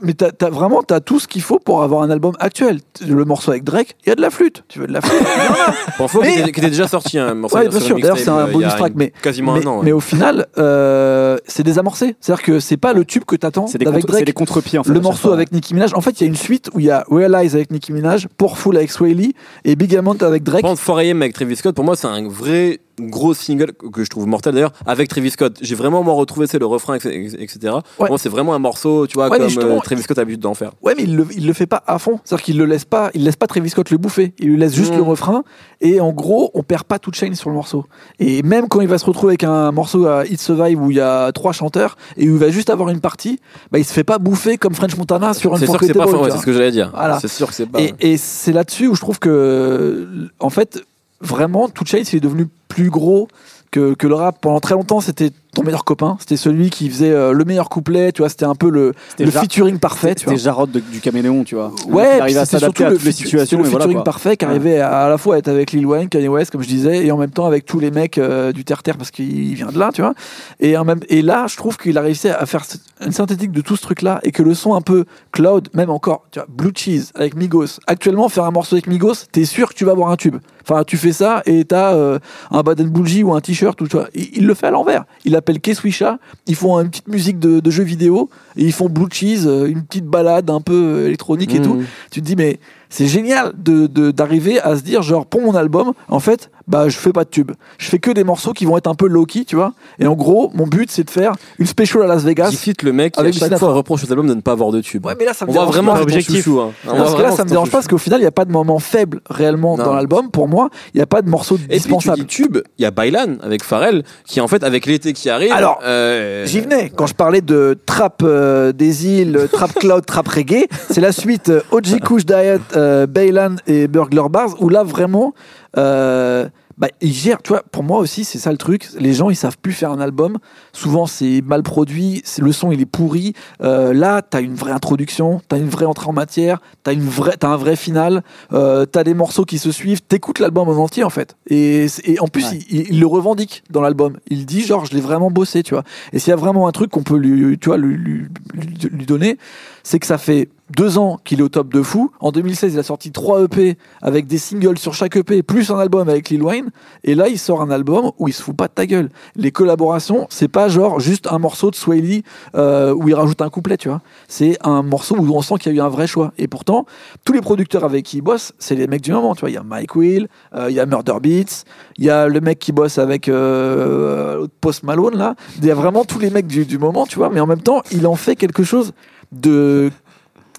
[0.02, 2.80] mais t'as, t'as vraiment t'as tout ce qu'il faut pour avoir un album actuel.
[3.08, 4.64] Le morceau avec Drake, il y a de la flûte.
[4.68, 5.22] Tu veux de la flûte?
[5.68, 5.74] A.
[6.00, 8.00] Bon, faut Mais- qu'il était, qu'il était déjà sorti un morceau Ouais, bien sûr.
[8.00, 9.78] D'ailleurs, c'est un bonus track, une- mais quasiment mais, un an.
[9.80, 9.86] ouais.
[9.86, 12.16] mais au final, euh, c'est désamorcé.
[12.20, 14.26] C'est-à-dire que c'est pas le tube que t'attends C'est des, avec contre- c'est Drake.
[14.26, 14.92] des contre-pieds en fait.
[14.92, 15.34] Le morceau fois.
[15.34, 17.56] avec Nicki Minaj, en fait, il y a une suite où il y a Realize
[17.56, 19.34] avec Nicki Minaj, Powerful avec Sway Lee
[19.66, 20.64] et Big Amount avec Drake.
[20.64, 24.28] Prendre 4AM avec Travis Scott, pour moi, c'est un vrai gros single que je trouve
[24.28, 25.58] mortel d'ailleurs avec Travis Scott.
[25.62, 27.76] J'ai vraiment moi retrouvé c'est le refrain, etc.
[27.98, 30.42] Pour Moi, c'est vraiment un morceau, tu vois, Ouais, comme euh, Travis Scott a l'habitude
[30.42, 30.72] d'en faire.
[30.82, 32.20] Ouais, mais il le, il le fait pas à fond.
[32.24, 34.34] C'est-à-dire qu'il le laisse pas, il laisse pas Travis Scott le bouffer.
[34.40, 35.44] Il lui laisse juste le refrain.
[35.82, 37.86] Et en gros, on perd pas toute chaîne sur le morceau.
[38.20, 40.98] Et même quand il va se retrouver avec un morceau à It Survive où il
[40.98, 43.40] y a trois chanteurs et où il va juste avoir une partie,
[43.72, 45.94] bah, il se fait pas bouffer comme French Montana sur un C'est sûr que c'est
[45.94, 46.92] pas, ouais, c'est ce que j'allais dire.
[46.94, 47.20] Voilà.
[47.20, 47.80] C'est sûr que c'est pas.
[47.80, 50.84] Et, et c'est là-dessus où je trouve que, en fait,
[51.22, 53.28] vraiment, Two Chainz, il est devenu plus gros
[53.72, 54.40] que, que le rap.
[54.42, 56.16] Pendant très longtemps, c'était ton meilleur copain.
[56.20, 58.12] C'était celui qui faisait euh, le meilleur couplet.
[58.12, 60.16] Tu vois, c'était un peu le, le featuring parfait.
[60.16, 60.34] tu vois.
[60.34, 61.72] C'était Jarod de- du caméléon, tu vois.
[61.88, 63.58] Ouais, il à s'adapter à toutes les situations.
[63.58, 64.04] le voilà, featuring quoi.
[64.04, 66.68] parfait qui arrivait à, à la fois être avec Lil Wayne, Kanye West, comme je
[66.68, 69.68] disais, et en même temps avec tous les mecs euh, du terre-terre parce qu'il vient
[69.72, 70.14] de là, tu vois.
[70.60, 72.64] Et, en même, et là, je trouve qu'il a réussi à faire
[73.06, 76.26] une synthétique de tout ce truc-là et que le son un peu cloud, même encore,
[76.32, 77.80] tu vois, Blue Cheese avec Migos.
[77.88, 80.38] Actuellement, faire un morceau avec Migos, t'es sûr que tu vas avoir un tube.
[80.70, 82.20] Enfin, tu fais ça et t'as euh,
[82.52, 84.08] un Baden Bougie ou un t-shirt ou tu vois.
[84.14, 85.06] Il, il le fait à l'envers.
[85.24, 86.20] Il appelle Keswisha.
[86.48, 89.66] Ils font une petite musique de, de jeu vidéo et ils font Blue Cheese, euh,
[89.68, 91.76] une petite balade un peu euh, électronique et tout
[92.12, 95.56] tu te dis mais c'est génial de de- d'arriver à se dire genre pour mon
[95.56, 98.66] album en fait bah je fais pas de tube je fais que des morceaux qui
[98.66, 101.10] vont être un peu low key tu vois et en gros mon but c'est de
[101.10, 104.04] faire une special à Las Vegas Qui le mec qui à Avec chaque fois reproche
[104.04, 105.06] aux albums de ne pas avoir de tube.
[105.06, 106.00] ouais mais là ça me On voit dérange vraiment pas.
[106.06, 106.44] que c'est ton objectif.
[106.44, 106.72] chouchou, hein.
[106.86, 108.52] Parce que là ça me dérange pas parce qu'au final il n'y a pas de
[108.52, 109.86] moment faible réellement Non.
[109.86, 112.26] dans l'album pour moi il n'y a pas de morceau Et puis tu dispensable dis
[112.26, 115.52] tube, il y a Bailan avec Pharrell qui en fait avec l'été qui arrive.
[115.54, 116.92] Alors, euh, J'y venais.
[116.96, 121.50] Quand je parlais de trap euh, des îles, trap cloud, trap reggae, c'est la suite
[121.50, 125.34] euh, OG Kush Diet, euh, Baylan et Burglar Bars, où là vraiment,
[125.78, 127.42] euh, bah, ils gèrent.
[127.42, 128.88] Tu vois, pour moi aussi, c'est ça le truc.
[129.00, 130.38] Les gens, ils savent plus faire un album.
[130.74, 132.22] Souvent, c'est mal produit.
[132.38, 133.34] Le son, il est pourri.
[133.64, 137.36] Euh, là, t'as une vraie introduction, t'as une vraie entrée en matière, t'as une vraie,
[137.38, 138.24] t'as un vrai final.
[138.54, 140.02] Euh, t'as des morceaux qui se suivent.
[140.02, 141.36] T'écoutes l'album en entier en fait.
[141.50, 141.88] Et,
[142.20, 142.60] en plus, Ouais.
[142.70, 144.18] il, il le revendique dans l'album.
[144.30, 145.84] Il dit genre, je l'ai vraiment bossé, tu vois.
[146.14, 148.90] Et s'il y a vraiment un truc qu'on peut lui, tu vois, lui, lui, lui-
[148.92, 149.40] lui donner,
[149.82, 152.12] c'est que ça fait deux ans qu'il est au top de fou.
[152.20, 155.80] En 2016, il a sorti trois EP avec des singles sur chaque EP, plus un
[155.80, 156.70] album avec Lil Wayne.
[157.04, 159.10] Et là, il sort un album où il se fout pas de ta gueule.
[159.36, 162.24] Les collaborations, c'est pas genre juste un morceau de Sway Lee
[162.56, 164.02] euh, où il rajoute un couplet, tu vois.
[164.28, 166.34] C'est un morceau où on sent qu'il y a eu un vrai choix.
[166.38, 166.86] Et pourtant,
[167.24, 169.50] tous les producteurs avec qui il bosse, c'est les mecs du moment, tu vois.
[169.50, 171.64] Il y a Mike Will, euh, il y a Murder Beats,
[171.98, 175.36] il y a le mec qui bosse avec euh, Post Malone, là.
[175.60, 177.30] Il y a vraiment tous les mecs du, du moment, tu vois.
[177.30, 178.94] Mais en même temps, il en fait quelque chose
[179.32, 179.92] de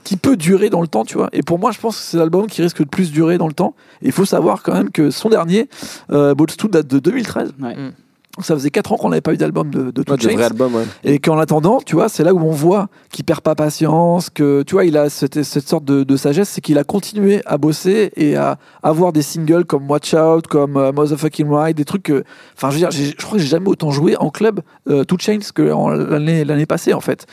[0.08, 1.28] qui peut durer dans le temps, tu vois.
[1.34, 3.52] Et pour moi, je pense que c'est l'album qui risque de plus durer dans le
[3.52, 3.74] temps.
[4.00, 5.68] Et il faut savoir quand même que son dernier,
[6.10, 7.52] euh, Boats 2, date de 2013.
[7.60, 7.76] Ouais.
[7.76, 7.92] Mm.
[8.40, 10.34] Ça faisait 4 ans qu'on n'avait pas eu d'album de, de Ouais, de Chainz.
[10.34, 10.84] vrai album, ouais.
[11.04, 14.62] Et qu'en attendant, tu vois, c'est là où on voit qu'il perd pas patience, que
[14.62, 17.58] tu vois, il a cette, cette sorte de, de sagesse, c'est qu'il a continué à
[17.58, 22.02] bosser et à avoir des singles comme Watch Out, comme euh, Motherfucking Ride, des trucs
[22.04, 22.24] que,
[22.56, 25.18] enfin, je veux dire, je crois que j'ai jamais autant joué en club euh, Two
[25.18, 27.26] Chains que l'année passée en fait.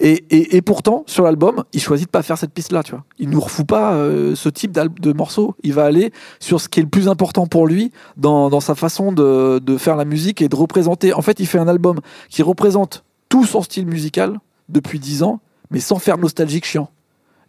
[0.00, 3.04] Et, et, et pourtant, sur l'album, il choisit de pas faire cette piste-là, tu vois.
[3.18, 5.54] Il nous refout pas euh, ce type de morceau.
[5.62, 8.74] Il va aller sur ce qui est le plus important pour lui dans, dans sa
[8.74, 11.12] façon de, de faire la musique et de représenter.
[11.14, 14.38] En fait, il fait un album qui représente tout son style musical
[14.68, 16.88] depuis 10 ans, mais sans faire nostalgique chiant.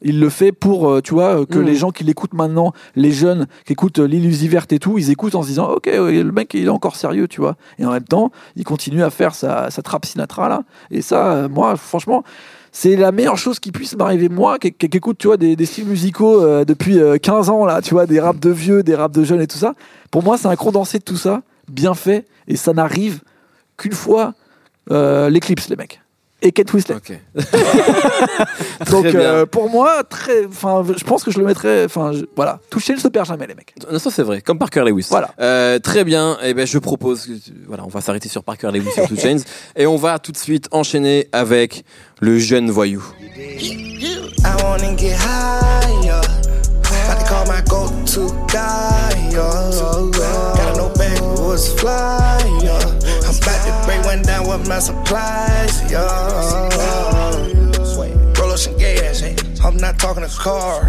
[0.06, 1.66] Il le fait pour, euh, tu vois, euh, que Mhm.
[1.66, 5.10] les gens qui l'écoutent maintenant, les jeunes qui écoutent euh, l'illusie verte et tout, ils
[5.12, 7.56] écoutent en se disant, ok, le mec il est encore sérieux, tu vois.
[7.80, 10.64] Et en même temps, il continue à faire sa, sa trappe Sinatra là.
[10.92, 12.24] Et ça, moi, franchement,
[12.74, 15.56] c'est la meilleure chose qui puisse m'arriver moi, qui, qui- qui écoute, tu vois, des,
[15.56, 18.84] des styles musicaux euh, depuis euh, 15 ans là, tu vois, des raps de vieux,
[18.84, 19.74] des raps de jeunes et tout ça.
[20.12, 23.22] Pour moi, c'est un condensé de tout ça, bien fait, et ça n'arrive
[23.78, 24.34] qu'une fois
[24.92, 26.00] euh, l'éclipse, les mecs.
[26.46, 26.96] Et Kate Winslet.
[26.96, 27.18] Ok.
[28.92, 32.94] Donc euh, pour moi, très, enfin, je pense que je le mettrais, enfin, voilà, toucher
[32.94, 33.74] ne se perd jamais, les mecs.
[33.90, 35.08] Non, ça c'est vrai, comme Parker Lewis.
[35.10, 35.32] Voilà.
[35.40, 36.38] Euh, très bien.
[36.44, 37.32] Et ben je propose, que-
[37.66, 39.38] voilà, on va s'arrêter sur Parker Lewis sur Two Chains
[39.78, 41.86] et on va tout de suite enchaîner avec
[42.20, 43.02] le jeune voyou.
[50.56, 50.63] I
[51.54, 52.40] was fly.
[52.64, 52.74] yo.
[53.30, 55.92] I'm about to break one down with my supplies.
[55.92, 56.02] Yo.
[58.40, 59.20] Roll up some gas.
[59.20, 59.36] Hey.
[59.64, 60.82] I'm not talking a car.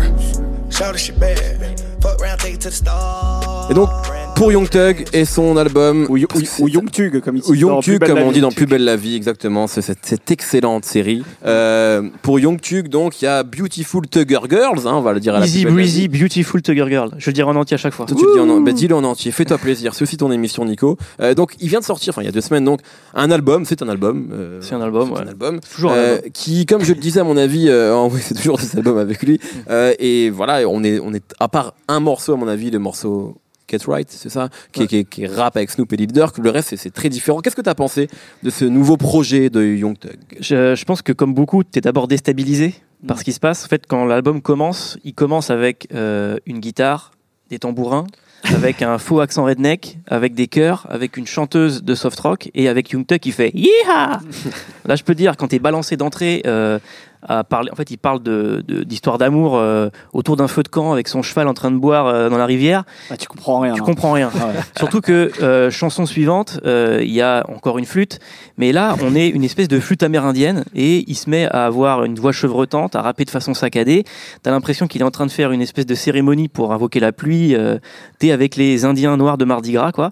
[0.70, 1.80] Shout the shit bad.
[2.00, 3.70] Fuck round, take it to the stars.
[3.70, 3.90] Et donc
[4.34, 8.32] pour Young Thug et son album Ou, Young Tug, comme il ou Young comme on
[8.32, 8.50] dit dans.
[8.50, 9.66] Plus belle la vie, exactement.
[9.66, 11.22] C'est cette, cette excellente série.
[11.44, 15.20] Euh, pour Young Tug, donc, il y a Beautiful Tugger Girls, hein, on va le
[15.20, 17.10] dire à la Easy breezy, beautiful Tugger Girl.
[17.18, 18.06] Je le dirai en entier à chaque fois.
[18.06, 19.94] Toi, tu le dis en, bah, dis-le en entier, fais-toi plaisir.
[19.94, 20.96] C'est aussi ton émission, Nico.
[21.20, 22.80] Euh, donc, il vient de sortir, enfin, il y a deux semaines, donc,
[23.14, 23.64] un album.
[23.64, 24.30] C'est un album.
[24.32, 25.26] euh, C'est un album, c'est ouais.
[25.26, 25.60] un album.
[25.74, 26.30] Toujours un Euh, album.
[26.32, 28.98] qui, comme je le disais à mon avis, euh, en vrai, c'est toujours des albums
[28.98, 29.38] avec lui.
[29.70, 32.78] Euh, et voilà, on est, on est à part un morceau à mon avis, le
[32.78, 33.36] morceau
[33.70, 36.12] Get Right, c'est ça, qui, est, qui, est, qui est rap avec Snoop et Lil
[36.12, 36.38] Durk.
[36.38, 37.40] Le reste, c'est- très différent.
[37.40, 38.08] Qu'est-ce que tu as pensé
[38.42, 40.16] de ce nouveau projet de Young Thug?
[40.40, 42.74] Je, je pense que comme beaucoup, tu es d'abord déstabilisé
[43.06, 43.64] par ce qui se passe.
[43.64, 47.12] En fait, quand l'album commence, il commence avec euh, une guitare,
[47.50, 48.06] des tambourins,
[48.44, 52.68] avec un faux accent redneck, avec des chœurs, avec une chanteuse de soft rock et
[52.68, 54.20] avec Young Thug qui fait Yeeha
[54.84, 56.78] Là, je peux dire, quand tu es balancé d'entrée euh,
[57.28, 60.68] à parler, en fait, il parle de- de- d'histoire d'amour euh, autour d'un feu de
[60.68, 62.84] camp avec son cheval en train de boire euh, dans la rivière.
[63.10, 63.74] Ah, tu comprends rien.
[63.74, 63.84] Tu hein.
[63.84, 64.30] comprends rien.
[64.34, 64.54] Ah ouais.
[64.78, 68.18] Surtout que euh, chanson suivante, euh, il y a encore une flûte,
[68.58, 72.04] mais là on est une espèce de flûte amérindienne et il se met à avoir
[72.04, 74.04] une voix chevrotante, à rapper de façon saccadée.
[74.42, 77.12] T'as l'impression qu'il est en train de faire une espèce de cérémonie pour invoquer la
[77.12, 77.54] pluie.
[77.54, 77.78] Euh,
[78.18, 80.10] T'es avec les Indiens noirs de Mardi Gras, quoi.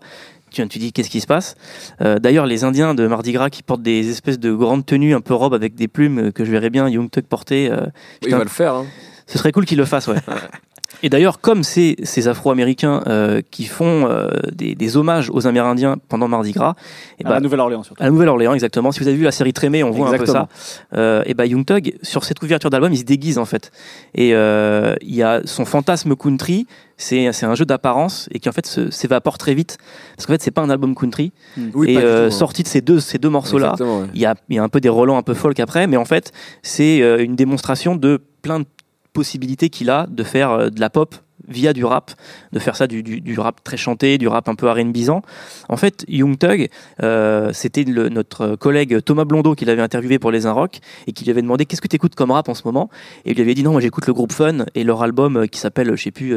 [0.52, 1.54] Tu, tu dis qu'est-ce qui se passe
[2.00, 5.20] Euh, D'ailleurs, les Indiens de Mardi Gras qui portent des espèces de grandes tenues un
[5.20, 7.70] peu robes avec des plumes que je verrais bien Young Thug porter.
[7.70, 7.86] euh,
[8.22, 8.74] Il va le faire.
[8.74, 8.86] Hein.
[9.26, 10.16] ce serait cool qu'il le fasse, ouais.
[11.02, 15.96] Et d'ailleurs, comme c'est ces Afro-Américains euh, qui font euh, des, des hommages aux Amérindiens
[16.08, 16.74] pendant Mardi Gras,
[17.18, 18.02] et À bah, la Nouvelle-Orléans surtout.
[18.02, 18.92] à la Nouvelle-Orléans, exactement.
[18.92, 20.38] Si vous avez vu la série Trémé, on voit Exactement.
[20.42, 20.96] un peu ça.
[20.96, 23.70] Euh, et bah Young Thug, sur cette ouverture d'album, il se déguise en fait.
[24.14, 28.48] Et euh, il y a son fantasme country, c'est c'est un jeu d'apparence et qui
[28.48, 29.78] en fait s'évapore très vite.
[30.16, 31.32] Parce qu'en fait, c'est pas un album country.
[31.74, 32.38] Oui, et euh, tout, hein.
[32.38, 34.06] sorti de ces deux, ces deux morceaux-là, Exactement, ouais.
[34.14, 35.96] il y a, il y a un peu des relents un peu folk après, mais
[35.96, 38.66] en fait, c'est euh, une démonstration de plein de
[39.12, 41.14] possibilités qu'il a de faire euh, de la pop
[41.48, 42.12] via du rap,
[42.52, 45.22] de faire ça du, du, rap très chanté, du rap un peu R&Bisant.
[45.68, 46.68] En fait, Young Thug,
[47.02, 51.32] euh, c'était notre collègue Thomas Blondeau qui l'avait interviewé pour Les Rock et qui lui
[51.32, 52.90] avait demandé qu'est-ce que tu écoutes comme rap en ce moment?
[53.24, 55.46] Et il lui avait dit non, moi j'écoute le groupe Fun et leur album euh,
[55.46, 56.32] qui s'appelle, je sais plus,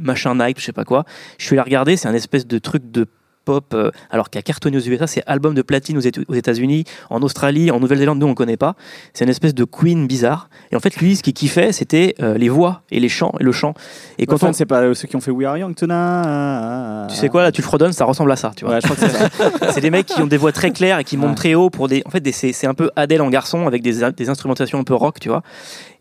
[0.00, 1.04] Machin Night, je sais pas quoi.
[1.38, 3.06] Je suis allé regarder, c'est un espèce de truc de
[3.48, 6.34] pop, euh, alors qui a cartonné aux USA, c'est album de platine aux Éta- aux
[6.34, 8.74] États-Unis, en Australie, en Nouvelle-Zélande, nous on le connaît pas.
[9.14, 10.50] C'est une espèce de Queen bizarre.
[10.70, 13.44] Et en fait, lui, ce qu'il kiffait, c'était euh, les voix et les chants et
[13.44, 13.72] le chant.
[14.18, 17.08] Et quand Enfin, on, c'est pas euh, ceux qui ont fait We Are Young Tonight.
[17.10, 18.74] tu sais quoi, là, tu le fredonnes, ça ressemble à ça, tu vois.
[18.74, 21.16] Ouais, je crois que c'est des mecs qui ont des voix très claires et qui
[21.16, 21.34] montent Ouais.
[21.36, 22.02] très haut pour des.
[22.06, 24.84] En fait, des- c'est c'est un peu Adèle en garçon avec des, des instrumentations un
[24.84, 25.42] peu rock, tu vois.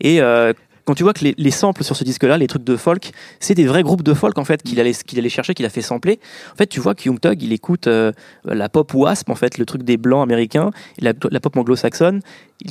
[0.01, 0.53] Et euh,
[0.87, 3.53] quand tu vois que les, les samples sur ce disque-là, les trucs de folk, c'est
[3.53, 5.81] des vrais groupes de folk en fait qu'il allait, qu'il allait chercher, qu'il a fait
[5.81, 6.19] sampler.
[6.53, 8.13] En fait, tu vois que Young Thug, il écoute euh,
[8.45, 12.21] la pop wasp, en fait, le truc des blancs américains, la, la pop anglo-saxonne,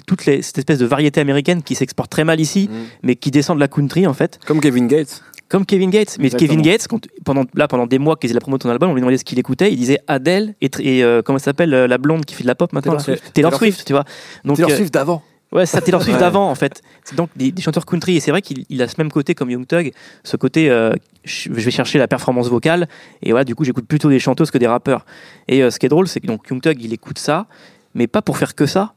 [0.06, 2.74] toute les, cette espèce de variété américaine qui s'exporte très mal ici, Mm.
[3.02, 4.40] mais qui descend de la country en fait.
[4.46, 5.22] Comme Kevin Gates.
[5.48, 6.16] Comme Kevin Gates.
[6.18, 6.48] Mais Exactement.
[6.48, 8.90] Kevin Gates, quand, pendant, là, pendant des mois qu'il faisait la promo de ton album,
[8.90, 9.70] on lui demandait ce qu'il écoutait.
[9.72, 12.48] Il disait Adele et, et euh, comment elle s'appelle euh, la blonde qui fait de
[12.48, 13.32] la pop maintenant Taylor Swift.
[13.34, 14.04] Taylor Taylor Swift, tu vois.
[14.44, 15.22] Donc, Taylor euh, Swift d'avant.
[15.56, 16.82] Ouais, c'est ça, Taylor Swift d'avant, en fait.
[17.02, 18.16] C'est donc des, des chanteurs country.
[18.16, 19.92] Et c'est vrai qu'il il a ce même côté comme Young Thug,
[20.22, 20.92] ce côté, euh,
[21.24, 22.88] je je vais chercher la performance vocale.
[23.22, 25.06] Et voilà, du coup, j'écoute plutôt des chanteuses que des rappeurs.
[25.48, 27.46] Et euh, ce qui est drôle, c'est que donc Young Thug, il écoute ça,
[27.94, 28.92] mais pas pour faire que ça,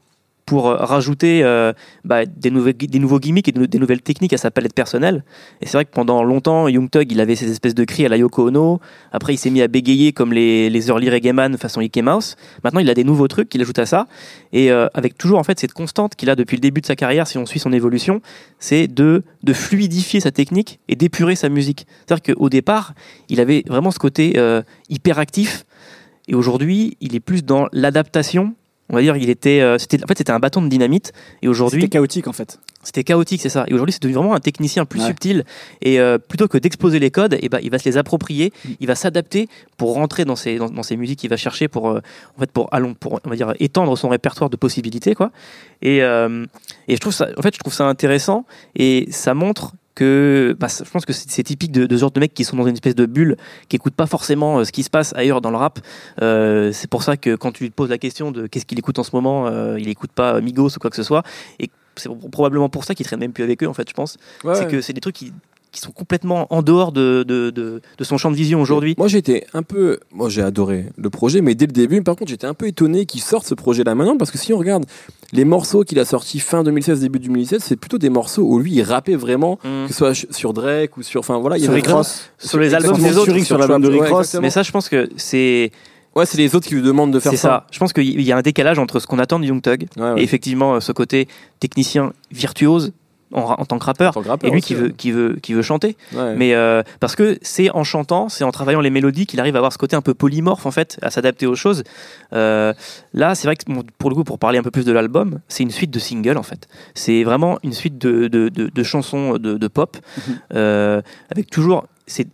[0.46, 1.72] pour euh, rajouter euh,
[2.04, 5.24] bah, des, nouveaux, gimmicks et de- des nouvelles techniques à sa palette personnelle.
[5.60, 8.08] Et c'est vrai que pendant longtemps, Young Thug, il avait ces espèces de cris à
[8.08, 8.80] la Yoko Ono.
[9.12, 12.36] Après, il s'est mis à bégayer comme les, early reggae man façon Ike Mouse.
[12.64, 14.06] Maintenant, il a des nouveaux trucs qu'il ajoute à ça.
[14.52, 16.96] Et euh, avec toujours en fait cette constante qu'il a depuis le début de sa
[16.96, 18.20] carrière, si on suit son évolution,
[18.58, 21.86] c'est de, de fluidifier sa technique et d'épurer sa musique.
[22.06, 22.94] C'est-à-dire qu'au départ,
[23.28, 25.64] il avait vraiment ce côté euh, hyperactif.
[26.28, 28.54] Et aujourd'hui, il est plus dans l'adaptation.
[28.90, 31.12] On va dire, il était, euh, c'était, en fait, c'était un bâton de dynamite.
[31.42, 32.58] Et aujourd'hui, C'était chaotique en fait.
[32.82, 33.64] C'était chaotique, c'est ça.
[33.68, 35.06] Et aujourd'hui, c'est devenu vraiment un technicien plus Ouais.
[35.06, 35.44] subtil.
[35.82, 38.86] Et euh, plutôt que d'exploser les codes, et ben, il va se les approprier, il
[38.86, 42.00] va s'adapter pour rentrer dans ses, dans, dans ses musiques qu'il va chercher pour, euh,
[42.36, 45.14] en fait, pour, allons, pour on va dire, étendre son répertoire de possibilités.
[45.14, 45.30] Quoi.
[45.82, 46.46] Et, euh,
[46.88, 50.68] et je, trouve ça, en fait, je trouve ça intéressant et ça montre que bah,
[50.68, 52.74] je pense que c'est typique de, de ce genre de mecs qui sont dans une
[52.74, 53.36] espèce de bulle,
[53.68, 55.80] qui écoutent pas forcément euh, ce qui se passe ailleurs dans le rap.
[56.22, 58.98] Euh, c'est pour ça que quand tu lui poses la question de qu'est-ce qu'il écoute
[58.98, 61.22] en ce moment, euh, il écoute pas Migos ou quoi que ce soit.
[61.58, 64.16] Et c'est probablement pour ça qu'il traîne même plus avec eux, en fait, je pense.
[64.54, 65.32] c'est que c'est des trucs qui,
[65.72, 68.94] qui sont complètement en dehors de, de, de, de son champ de vision aujourd'hui.
[68.98, 72.30] Moi j'étais un peu, moi j'ai adoré le projet, mais dès le début, par contre
[72.30, 74.84] j'étais un peu étonné qu'il sorte ce projet-là maintenant, parce que si on regarde
[75.32, 78.72] les morceaux qu'il a sortis fin 2016, début 2017, c'est plutôt des morceaux où lui
[78.72, 79.86] il rappait vraiment, Mm.
[79.86, 82.02] que ce soit sur Drake ou sur, enfin voilà, il y Sur avait vraiment-.
[82.38, 84.34] Sur les albums des autres, sur l'album de Rick Ross.
[84.40, 85.70] Mais ça, je pense que c'est
[86.16, 87.48] Ouais, c'est les autres qui lui demandent de faire c'est ça.
[87.48, 87.66] ça.
[87.70, 90.02] Je pense qu'il y a un décalage entre ce qu'on attend de Young Thug Ouais,
[90.14, 90.20] ouais.
[90.20, 91.28] et effectivement euh, ce côté
[91.60, 92.92] technicien virtuose
[93.32, 94.10] en, tant que rappeur.
[94.10, 94.92] En tant que rappeur Et lui aussi, qui veut, ouais.
[94.96, 95.96] qui veut, qui veut chanter.
[96.14, 96.34] Ouais.
[96.36, 99.58] Mais euh, parce que c'est en chantant, c'est en travaillant les mélodies qu'il arrive à
[99.58, 101.82] avoir ce côté un peu polymorphe en fait, à s'adapter aux choses.
[102.32, 102.72] Euh,
[103.14, 103.64] là, c'est vrai que
[103.98, 106.36] pour le coup, pour parler un peu plus de l'album, c'est une suite de singles
[106.38, 106.68] en fait.
[106.94, 110.38] C'est vraiment une suite de, de, de, de chansons de, pop Mhm.
[110.54, 111.86] euh, avec toujours.
[112.06, 112.26] C'est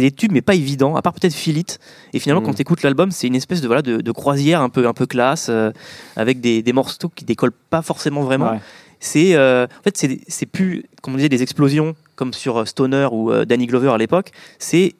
[0.00, 1.80] des tubes, mais pas évidents, à part peut-être Feel It.
[2.12, 2.46] Et finalement, Mhm.
[2.46, 4.92] quand tu écoutes l'album, c'est une espèce de, voilà, de, de croisière un peu, un
[4.92, 5.72] peu classe, euh,
[6.14, 8.60] avec des, des morceaux qui décollent pas forcément vraiment Ouais.
[9.00, 9.96] C'est euh, en fait
[10.28, 13.90] c'est plus comme on disait des explosions comme sur euh, Stoner ou euh, Danny Glover
[13.90, 14.30] à l'époque.
[14.58, 14.94] C'est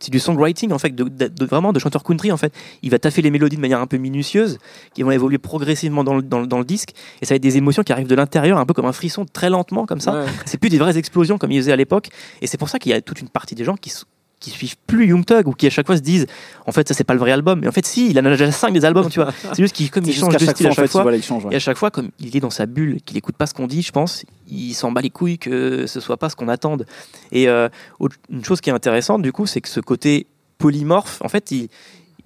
[0.00, 2.52] c'est du songwriting en fait de, de- de- vraiment de chanteur country en fait.
[2.82, 4.58] Il va taffer les mélodies de manière un peu minutieuse
[4.94, 7.56] qui vont évoluer progressivement dans le, dans, dans le disque et ça va être des
[7.56, 10.20] émotions qui arrivent de l'intérieur un peu comme un frisson très lentement comme ça.
[10.20, 10.26] Ouais.
[10.44, 12.10] c'est plus des vraies explosions comme il faisait à l'époque
[12.42, 13.90] et c'est pour ça qu'il y a toute une partie des gens qui
[14.40, 16.26] qui suivent plus Young Thug ou qui à chaque fois se disent
[16.66, 18.30] en fait ça c'est pas le vrai album mais en fait si il en a
[18.30, 20.66] déjà 5 des albums tu vois c'est juste qu'il comme il change de style fois,
[20.66, 21.44] à en chaque fait, fois voilà, change.
[21.44, 21.52] ouais.
[21.52, 23.66] et à chaque fois, comme il est dans sa bulle, qu'il écoute pas ce qu'on
[23.66, 26.86] dit, je pense, il s'en bat les couilles que ce soit pas ce qu'on attende.
[27.32, 30.26] Et euh, autre- une chose qui est intéressante, du coup, c'est que ce côté
[30.58, 31.68] polymorphe, en fait, il,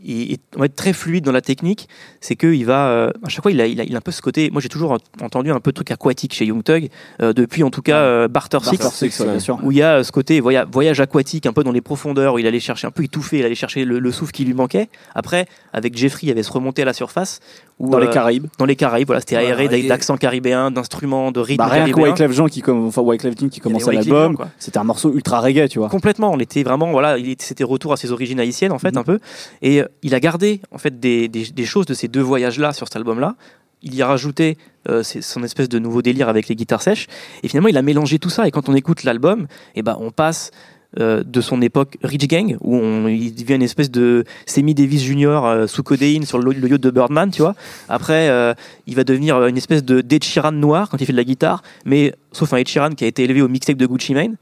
[0.05, 1.89] il est on va être très fluide dans la technique.
[2.21, 4.13] C'est qu'il va, euh, à chaque fois, il a, il, a, il a un peu
[4.13, 4.51] ce côté.
[4.51, 6.89] Moi, j'ai toujours entendu un peu de truc aquatique chez Young Thug,
[7.21, 9.59] euh, depuis en tout cas euh, Barter Six Barter Six, ouais, bien sûr.
[9.63, 12.35] où il y a euh, ce côté voyage, voyage aquatique un peu dans les profondeurs
[12.35, 14.55] où il allait chercher un peu étouffé, il allait chercher le, le souffle qui lui
[14.55, 14.89] manquait.
[15.15, 17.41] Après, avec Jeffrey, il avait se remonter à la surface.
[17.79, 18.47] Où, Dans les euh, Caraïbes.
[18.59, 19.89] dans les Caraïbes, voilà, c'était Voilà, aéré reggae.
[19.89, 21.87] d'accents caribéens, d'instruments, de rythmes Bah, rien.
[21.93, 25.69] Wyclef Jean qui, comme, enfin, Wyclef Jean qui commençait l'album, c'était un morceau ultra reggae,
[25.69, 25.89] tu vois.
[25.89, 28.93] Complètement, on était vraiment, voilà, il était- c'était retour à ses origines haïtiennes en fait
[28.93, 28.99] Mhm.
[28.99, 29.19] un peu,
[29.63, 33.37] et il a gardé en fait des, choses de ces deux voyages-là sur cet album-là.
[33.83, 37.09] Il y a rajouté euh, son espèce de nouveau délire avec les guitares sèches,
[37.43, 38.47] et finalement il a mélangé tout ça.
[38.47, 40.51] Et quand on écoute l'album, et ben on passe
[41.01, 45.03] euh, de son époque Rich Gang où on, il devient une espèce de Sammy Davis
[45.03, 45.41] Jr.
[45.45, 47.55] euh, sous codéine sur le, yacht de Birdman, tu vois.
[47.89, 48.55] Après,
[48.87, 52.15] il va devenir une espèce de Sheeran noir quand il fait de la guitare, mais
[52.31, 54.37] sauf un Ed qui a été élevé au mixtape de Gucci Mane.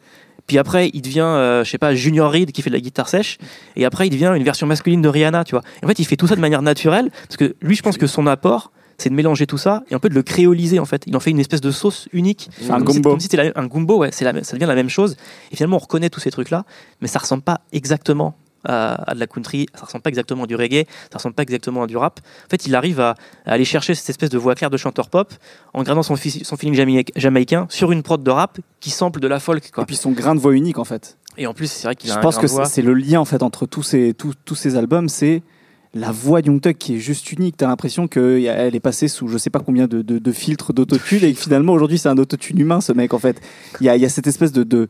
[0.50, 3.08] Puis après, il devient, euh, je sais pas, Junior Reed qui fait de la guitare
[3.08, 3.38] sèche.
[3.76, 5.62] Et après, il devient une version masculine de Rihanna, tu vois.
[5.80, 7.12] Et en fait, il fait tout ça de manière naturelle.
[7.28, 10.00] Parce que lui, je pense que son apport, c'est de mélanger tout ça et un
[10.00, 11.04] peu de le créoliser, en fait.
[11.06, 12.50] Il en fait une espèce de sauce unique.
[12.68, 13.10] Un Comme si- gumbo.
[13.10, 14.08] Comme si c'était la- un gumbo, ouais.
[14.10, 15.16] C'est la- ça devient la même chose.
[15.52, 16.64] Et finalement, on reconnaît tous ces trucs-là.
[17.00, 18.34] Mais ça ressemble pas exactement
[18.64, 19.66] à, à de la country.
[19.74, 20.86] Ça ressemble pas exactement à du reggae.
[21.10, 22.20] Ça ressemble pas exactement à du rap.
[22.46, 23.14] En fait, il arrive à,
[23.46, 25.32] à aller chercher cette espèce de voix claire de chanteur pop
[25.74, 29.28] en gardant son, son feeling jamaï- jamaïcain sur une prod de rap qui sample de
[29.28, 29.82] la folk, quoi.
[29.84, 31.16] Et puis son grain de voix unique, en fait.
[31.38, 33.20] Et en plus, c'est vrai qu'il a Je un pense grain que c'est le lien,
[33.20, 35.42] en fait, entre tous ces, tous, tous ces albums, c'est
[35.92, 37.56] la voix de Young Thug qui est juste unique.
[37.56, 41.24] T'as l'impression qu'elle est passée sous je sais pas combien de, de, de filtres d'autotune
[41.24, 43.40] et que finalement aujourd'hui c'est un autotune humain ce mec en fait.
[43.80, 44.86] Il y a, y a cette espèce de, de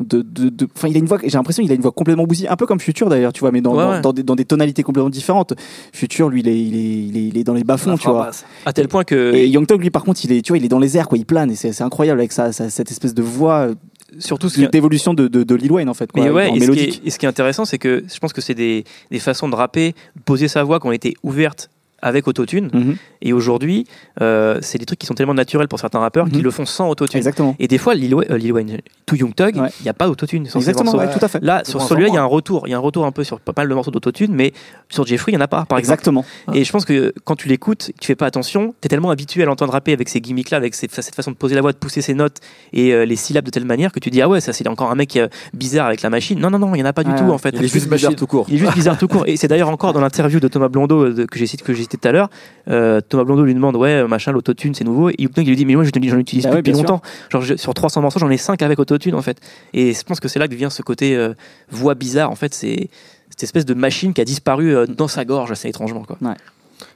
[0.00, 2.24] de, de, de- enfin, il a une voix, j'ai l'impression qu'il a une voix complètement
[2.24, 4.00] bousillée, un peu comme Future d'ailleurs, tu vois, mais dans, Ouais, dans, ouais.
[4.00, 5.54] dans des, dans des tonalités complètement différentes.
[5.92, 8.30] Future, lui, il est, il est, il est, il est dans les bas-fonds, tu vois.
[8.64, 10.64] À tel point que, Et Young Thug, lui, par contre, il est, tu vois, il
[10.64, 13.12] est dans les airs, quoi, il plane, et c'est incroyable avec ça, ça- cette espèce
[13.14, 13.74] de voix, euh,
[14.18, 16.60] surtout, ce d'évolution de, de, de Lil Wayne, en fait, quoi, mais ouais, en et
[16.60, 17.00] ce, qui mélodique.
[17.04, 19.48] est, et ce qui est intéressant, c'est que je pense que c'est des, des façons
[19.48, 21.70] de rapper, de poser sa voix qui ont été ouvertes
[22.02, 22.70] avec autotune.
[22.72, 22.96] Mhm.
[23.22, 23.84] Et aujourd'hui,
[24.20, 26.32] euh, c'est des trucs qui sont tellement naturels pour certains rappeurs Mhm.
[26.32, 27.18] qui le font sans autotune.
[27.18, 27.56] Exactement.
[27.58, 29.68] Et des fois, Lil, euh, Lil Wayne, To Young Thug, il Ouais.
[29.82, 30.08] n'y a pas
[30.50, 31.42] ces Exactement, ouais, tout à fait.
[31.42, 32.62] Là, De sur celui-là, il y a un retour.
[32.66, 34.52] Il y a un retour un peu sur pas mal de morceaux d'autotune, mais
[34.88, 35.94] sur Jeffrey, il n'y en a pas, par exemple.
[36.00, 36.24] Exactement.
[36.54, 39.42] Et je pense que quand tu l'écoutes, tu fais pas attention, tu es tellement habitué
[39.42, 41.78] à l'entendre rapper avec ces gimmicks-là, avec ces- cette façon de poser la voix, de
[41.78, 42.38] pousser ses notes
[42.72, 44.90] et euh, les syllabes de telle manière que tu dis ah ouais, ça c'est encore
[44.90, 46.38] un mec euh, bizarre avec la machine.
[46.38, 47.18] Non non non, il y en a pas du Ouais.
[47.18, 47.50] tout en fait.
[47.54, 48.46] Il est juste bizarre tout court.
[48.48, 49.24] Il est juste bizarre tout court.
[49.26, 51.87] Et c'est d'ailleurs encore dans l'interview de Thomas Blondeau de- que j'ai cité, que j'ai
[51.96, 52.28] tout à l'heure.
[52.68, 55.10] euh, Thomas Blondeau lui demande ouais machin l'autotune c'est nouveau.
[55.10, 56.56] Et Young Thug, il lui dit mais moi je te dis, j'en utilise Bah plus
[56.56, 57.00] ouais, depuis longtemps.
[57.30, 59.38] Genre je- sur 300 morceaux j'en ai 5 avec autotune en fait.
[59.74, 61.34] Et je pense que c'est là que vient ce côté euh,
[61.70, 62.54] voix bizarre en fait.
[62.54, 62.90] C'est
[63.30, 66.16] cette espèce de machine qui a disparu euh, dans sa gorge assez étrangement quoi.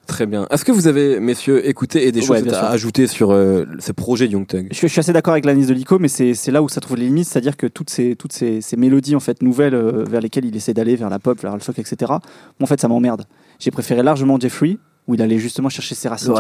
[0.07, 0.47] Très bien.
[0.51, 4.27] Est-ce que vous avez, messieurs, écouté et des choses à ajouter sur euh, ce projet
[4.27, 4.67] de Young Thug?
[4.71, 6.81] Je, suis- je suis assez d'accord avec l'analyse de Lico, mais c'est là où ça
[6.81, 10.05] trouve les limites, c'est-à-dire que toutes ces, toutes ces, ces mélodies en fait nouvelles euh,
[10.09, 12.13] vers lesquelles il essaie d'aller, vers la pop, vers le folk, etc.
[12.61, 13.25] en fait, ça m'emmerde.
[13.63, 16.35] J'ai préféré largement Jeffrey, où il allait justement chercher ses racines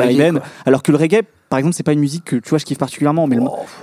[0.66, 1.22] alors que le reggae,
[1.52, 3.42] par exemple, c'est pas une musique que tu vois je kiffe particulièrement, mais, le,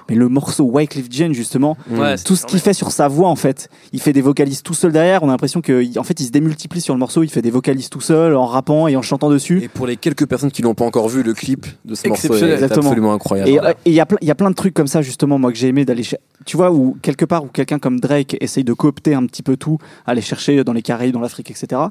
[0.10, 3.36] mais le morceau Wycliffe Jean justement, Ouais, tout ce qu'il fait sur sa voix en
[3.36, 5.22] fait, il fait des vocalises tout seul derrière.
[5.22, 7.92] On a l'impression qu'en fait il se démultiplie sur le morceau, il fait des vocalises
[7.92, 9.62] tout seul en rappant et en chantant dessus.
[9.62, 12.34] Et pour les quelques personnes qui n'ont pas encore vu le clip de ce morceau,
[12.34, 12.88] Exactement.
[12.88, 13.50] absolument incroyable.
[13.52, 15.38] Et euh, il y a plein- il y a plein de trucs comme ça justement
[15.38, 16.04] moi que j'ai aimé d'aller
[16.46, 19.58] tu vois où quelque part où quelqu'un comme Drake essaye de coopter un petit peu
[19.58, 19.78] tout
[20.08, 21.82] aller chercher dans les Caraïbes dans l'Afrique etc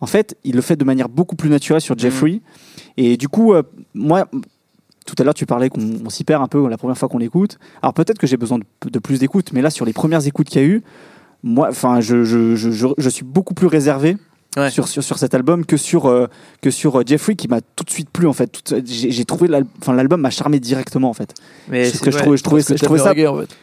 [0.00, 2.42] en fait il le fait de manière beaucoup plus naturelle sur Jeffrey
[2.96, 3.62] et du coup euh,
[3.94, 4.28] moi
[5.06, 7.18] tout à l'heure tu parlais qu'on on s'y perd un peu la première fois qu'on
[7.18, 10.26] l'écoute alors peut-être que j'ai besoin de, de plus d'écoute mais là sur les premières
[10.26, 10.82] écoutes qu'il y a eu
[11.42, 14.16] moi enfin je, je, je, je, je suis beaucoup plus réservé
[14.56, 14.70] Ouais.
[14.70, 16.28] sur, sur, sur cet album que sur, euh,
[16.62, 18.74] que sur euh, Jeffrey qui m'a tout de suite plu en fait.
[18.86, 21.34] J'ai trouvé l'album m'a charmé directement en fait.
[21.68, 23.14] Mais C'est ce que je trouvais, je trouvais, parce que je trouvais t'as ça.
[23.14, 23.54] fait reggae, en fait.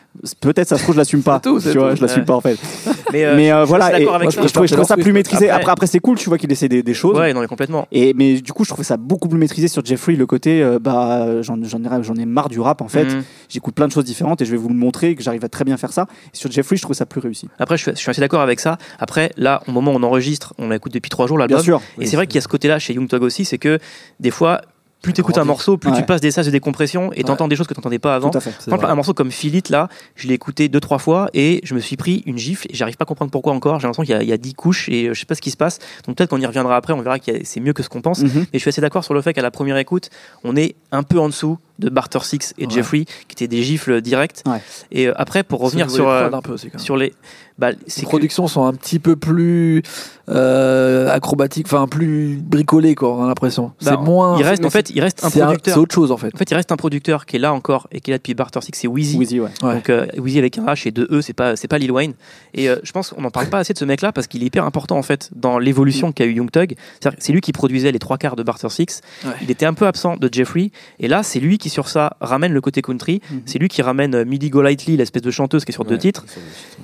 [0.42, 1.40] Peut-être ça se trouve je l'assume pas.
[1.40, 1.96] Tout, tu vois, tout.
[1.98, 2.26] je l'assume Ouais.
[2.26, 2.58] pas en fait.
[3.12, 4.42] Mais, euh, mais euh, voilà, et je, ça.
[4.48, 5.48] je trouvais, je trouvais ça plus maîtrisé.
[5.50, 7.16] Après- Après, c'est cool, tu vois qu'il essaie des, des choses.
[7.16, 7.88] Ouais, non, mais complètement.
[7.92, 10.14] Et mais du coup, je trouvais ça beaucoup plus maîtrisé sur Jeffrey.
[10.16, 13.06] Le côté, euh, bah, j'en j'en ai, marre du rap en fait.
[13.06, 13.24] Mhm.
[13.50, 15.64] J'écoute plein de choses différentes et je vais vous le montrer que j'arrive à très
[15.64, 16.08] bien faire ça.
[16.34, 17.48] Et sur Jeffrey, je trouve ça plus réussi.
[17.60, 18.80] Après, je suis, je suis assez d'accord avec ça.
[18.98, 21.64] Après, là, au moment où on enregistre, on l'écoute depuis trois jours Bien l'album.
[21.64, 21.82] sûr.
[22.00, 23.78] Et c'est vrai qu'il y a ce côté-là chez Young Thug aussi, c'est que
[24.20, 24.62] des fois,
[25.04, 25.98] plus tu écoutes un morceau, plus Ouais.
[25.98, 28.32] tu passes des sas de décompression et t'entends des choses que t'entendais pas avant.
[28.32, 28.50] Tout à fait.
[28.52, 31.76] Par exemple, un morceau comme Philip, là, je l'ai écouté deux, trois fois et je
[31.76, 33.80] me suis pris une gifle et j'arrive pas à comprendre pourquoi encore.
[33.80, 35.36] J'ai l'impression qu'il y a- il y, a dix couches et euh, je sais pas
[35.36, 35.78] ce qui se passe.
[36.08, 38.22] Donc peut-être qu'on y reviendra après, on verra que c'est mieux que ce qu'on pense.
[38.22, 38.46] Mhm.
[38.54, 40.10] Et je suis assez d'accord sur le fait qu'à la première écoute,
[40.46, 42.72] on est un peu en dessous de Barter Six et Ouais.
[42.72, 44.42] Jeffrey, qui étaient des gifles directs.
[44.46, 44.62] Ouais.
[44.92, 47.14] Et euh, après, pour revenir sur, euh, peu sur les.
[47.60, 49.84] Bah, Les que- productions sont un petit peu plus
[50.30, 53.72] euh, acrobatiques, enfin plus bricolées, quoi, on a l'impression.
[53.84, 54.38] bah, c'est moins.
[54.40, 55.74] Il reste, en fait, il reste un c'est producteur.
[55.74, 56.34] C'est autre chose, en fait.
[56.34, 58.34] En fait, il reste un producteur qui est là encore et qui est là depuis
[58.34, 59.18] Barter Six, c'est Wheezy.
[59.18, 59.50] Wheezy, ouais.
[59.64, 59.76] Ouais.
[59.76, 62.14] Donc euh, Wheezy avec un H et deux E, c'est pas c'est pas Lil Wayne.
[62.54, 64.46] Et euh, je pense qu'on n'en parle pas assez de ce mec-là parce qu'il est
[64.48, 66.76] hyper important en fait dans l'évolution qu'a eu Young Thug.
[67.00, 69.02] C'est-à-dire que C'est lui qui produisait les trois quarts de Barter Six.
[69.26, 69.32] Ouais.
[69.42, 70.72] Il était un peu absent de Jeffrey.
[71.00, 73.22] Et là, c'est lui qui sur ça ramène le côté country.
[73.30, 73.42] Mhm.
[73.46, 76.26] C'est lui qui ramène euh, Midi Golightly, l'espèce de chanteuse qui est sur deux titres.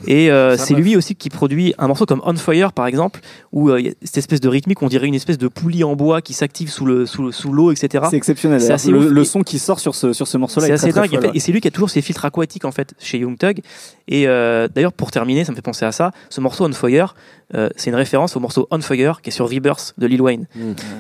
[0.08, 3.20] Et euh, c'est lui aussi qui produit un morceau comme On Fire par exemple,
[3.52, 5.84] où euh, il y a cette espèce de rythmique, on dirait une espèce de poulie
[5.84, 8.06] en bois qui s'active sous le sous, le- sous l'eau, etc.
[8.10, 8.62] C'est exceptionnel.
[8.62, 11.02] C'est assez Le, son qui sort sur ce, sur ce morceau-là C'est est assez très,
[11.02, 11.12] très dingue.
[11.12, 11.28] en fol, fait.
[11.30, 11.38] ouais.
[11.38, 13.60] Et c'est lui qui a toujours ses filtres aquatiques en fait chez Young Thug.
[14.08, 16.12] Et euh, d'ailleurs, pour terminer, ça me fait penser à ça.
[16.30, 17.16] Ce morceau On Fire,
[17.56, 20.46] euh, c'est une référence au morceau On Fire qui est sur Rebirth de Lil Wayne.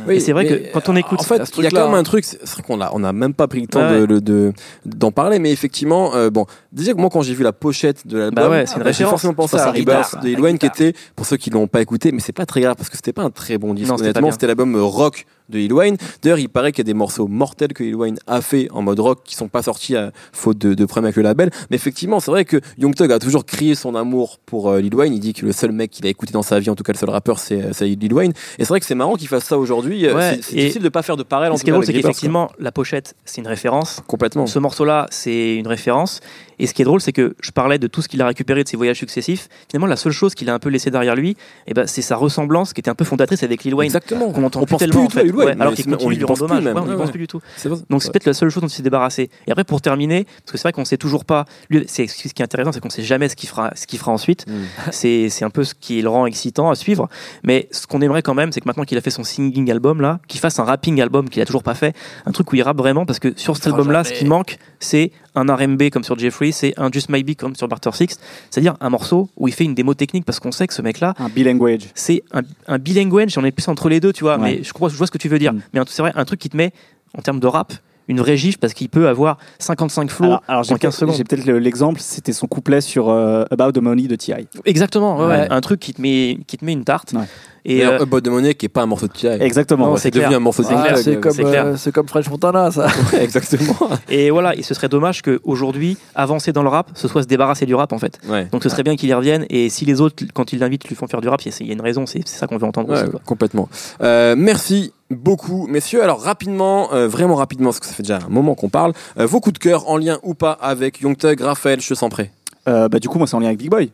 [0.07, 1.95] Oui, et c'est vrai que quand on écoute, En fait, il y a quand même
[1.95, 4.53] un truc, c'est vrai qu'on a, on a même pas pris le temps Ouais, de,
[4.85, 8.17] d'en parler, mais effectivement, euh, bon, déjà que moi quand j'ai vu la pochette de
[8.17, 11.49] l'album, Bah ouais, j'ai forcément pensé à Rebirth de Lil qui était, pour ceux qui
[11.49, 13.73] l'ont pas écouté, mais c'est pas très grave parce que c'était pas un très bon
[13.73, 15.97] disque, Non, honnêtement, c'était l'album euh, rock de Lil Wayne.
[16.21, 18.83] D'ailleurs, il paraît qu'il y a des morceaux mortels que Lil Wayne a fait en
[18.83, 21.49] mode rock qui sont pas sortis à faute de, de problèmes avec le label.
[21.71, 24.93] Mais effectivement, c'est vrai que Young Thug a toujours crié son amour pour euh, Lil
[24.93, 25.11] Wayne.
[25.13, 26.93] Il dit que le seul mec qu'il a écouté dans sa vie, en tout cas
[26.93, 28.31] le seul rappeur, c'est euh, Lil Wayne.
[28.59, 30.05] Et c'est vrai que c'est marrant qu'il fasse ça aujourd'hui.
[30.05, 32.51] Euh, Ouais, c'est difficile de pas faire de parallèle ce qui est drôle, c'est qu'effectivement,
[32.59, 34.01] la pochette, c'est une référence.
[34.05, 34.45] complètement.
[34.45, 36.19] Ce morceau-là, c'est une référence.
[36.59, 38.63] Et ce qui est drôle, c'est que je parlais de tout ce qu'il a récupéré
[38.63, 39.47] de ses voyages successifs.
[39.69, 42.15] Finalement, la seule chose qu'il a un peu laissé derrière lui, eh ben, c'est sa
[42.15, 43.87] ressemblance qui était un peu fondatrice avec Lil Wayne.
[43.87, 44.31] Exactement.
[44.31, 45.47] Qu'on entend On plus pense tellement plus en du tout à fait.
[45.47, 46.83] Ouais, alors qu'il continue lui rendre pense plus hommage.
[46.83, 47.41] on n'y pense plus du tout.
[47.89, 49.29] Donc c'est peut-être la seule chose dont il s'est débarrassé.
[49.47, 51.45] Et après pour terminer, parce que c'est vrai qu'on sait toujours pas.
[51.69, 53.99] Lui, c'est ce qui est intéressant, c'est qu'on sait jamais ce qu'il fera, ce qu'il
[53.99, 54.45] fera ensuite.
[54.59, 54.91] Mm.
[54.91, 57.07] C'est un peu ce qui le rend excitant à suivre.
[57.43, 60.01] Mais ce qu'on aimerait quand même, c'est que maintenant qu'il a fait son singing album
[60.01, 61.95] là, qu'il fasse un rapping album qu'il a toujours pas fait,
[62.25, 64.57] un truc où il rappe vraiment, parce que sur cet album là, ce qui manque,
[64.79, 68.75] c'est un R&B comme sur Jeffrey, c'est un Just Maybe comme sur Barter Six, c'est-à-dire
[68.81, 71.13] un morceau où il fait une démo technique parce qu'on sait que ce mec là,
[71.19, 71.87] Un bilanguage.
[71.95, 74.57] c'est un, un bilinguage, j'en ai plus entre les deux, tu vois, Ouais.
[74.57, 75.53] mais je, crois, je vois ce que tu veux dire.
[75.53, 75.61] Mm.
[75.73, 76.71] Mais c'est vrai, un truc qui te met,
[77.17, 77.73] en termes de rap,
[78.09, 81.15] une vraie gifle parce qu'il peut avoir 55 flots Alors, en 15 peut-être secondes.
[81.15, 84.47] j'ai peut-être le- l'exemple, c'était son couplet sur euh, About the Money de T.I.
[84.65, 85.31] Exactement, ouais, ouais.
[85.41, 85.47] Ouais.
[85.49, 87.13] un truc qui te met, qui te met une tarte.
[87.13, 87.21] Ouais.
[87.65, 89.27] Et D'ailleurs, euh, About the Money qui est pas un morceau de T.I.
[89.41, 89.95] Exactement.
[89.97, 90.37] C'est devenu clair.
[90.37, 92.87] un morceau de C'est Ah, c'est comme, euh, comme French Montana, ça.
[93.13, 93.75] Ouais, Exactement.
[94.09, 97.65] et voilà, et ce serait dommage qu'aujourd'hui, avancer dans le rap, ce soit se débarrasser
[97.65, 98.17] du rap en fait.
[98.27, 98.47] Ouais.
[98.51, 99.45] Donc ce serait bien qu'il y revienne.
[99.49, 101.57] Et si les autres, quand ils l'invitent, lui font faire du rap, il y a-
[101.59, 103.11] il y a une raison, c'est c'est ça qu'on veut entendre Ouais, aussi.
[103.11, 103.21] quoi.
[103.25, 103.69] complètement.
[104.01, 106.03] Euh, merci beaucoup, messieurs.
[106.03, 108.93] Alors rapidement, euh, vraiment rapidement, parce que ça fait déjà un moment qu'on parle.
[109.19, 112.09] euh, vos coups de cœur en lien ou pas avec Young Thug, Raphaël, je sens
[112.09, 112.31] prêt.
[112.67, 113.91] Euh, bah, du coup, moi, c'est en lien avec Big Boy.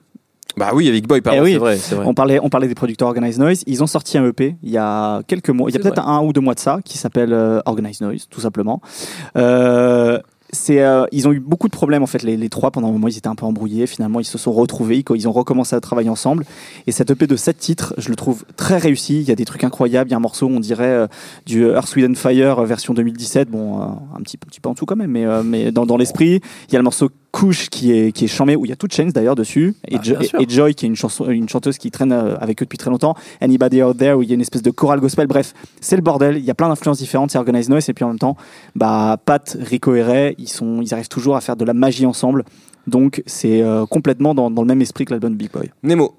[0.57, 1.51] Bah oui, avec Boy, pardon, Eh oui.
[1.53, 2.05] c'est vrai, c'est vrai.
[2.07, 3.63] On parlait, on parlait des producteurs Organize Noise.
[3.67, 6.07] Ils ont sorti un EP il y a quelques mois, il y a C'est peut-être
[6.07, 8.81] un ou deux mois de ça, qui s'appelle euh, Organize Noise, tout simplement.
[9.37, 10.17] Euh,
[10.55, 12.91] c'est, euh, ils ont eu beaucoup de problèmes en fait les, les trois pendant un
[12.91, 13.85] moment ils étaient un peu embrouillés.
[13.85, 16.45] Finalement ils se sont retrouvés ils, ont recommencé à travailler ensemble.
[16.87, 19.21] Et cet EP de 7 titres je le trouve très réussi.
[19.21, 21.07] Il y a des trucs incroyables il y a un morceau on dirait euh,
[21.45, 23.85] du Earth and Fire euh, version 2017 bon euh,
[24.17, 26.41] un petit, petit peu en dessous quand même mais, mais dans, dans l'esprit.
[26.69, 28.93] Il y a le morceau Couche qui est qui est où il y a toute
[28.93, 29.75] Chains d'ailleurs dessus.
[29.89, 30.39] Et, Ah, Jo- bien sûr.
[30.39, 32.89] et Joy qui est une chanson une chanteuse qui traîne euh, avec eux depuis très
[32.89, 33.13] longtemps.
[33.41, 35.27] Anybody Out There où il y a une espèce de chorale gospel.
[35.27, 36.37] Bref c'est le bordel.
[36.37, 37.31] Il y a plein d'influences différentes.
[37.31, 37.89] C'est Organized Noise.
[37.89, 38.37] Et puis en même temps
[38.75, 42.05] bah Pat Rico et Ray ils sont ils arrivent toujours à faire de la magie
[42.05, 42.45] ensemble.
[42.87, 45.71] Donc c'est euh, complètement dans, dans le même esprit que l'album Big Boy.
[45.83, 46.13] Nemo.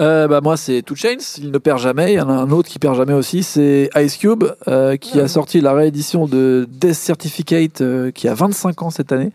[0.00, 2.14] Euh, bah moi c'est Two Chains, il ne perd jamais.
[2.14, 5.20] Il y en a un autre qui perd jamais aussi, c'est Ice Cube euh, qui
[5.20, 9.32] a sorti la réédition de Death Certificate euh, qui a 25 ans cette année.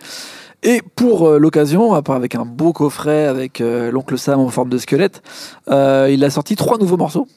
[0.64, 4.49] Et pour euh, l'occasion, à part avec un beau coffret avec euh, l'oncle Sam en
[4.49, 5.22] forme de squelette,
[5.70, 7.28] euh, il a sorti trois nouveaux morceaux.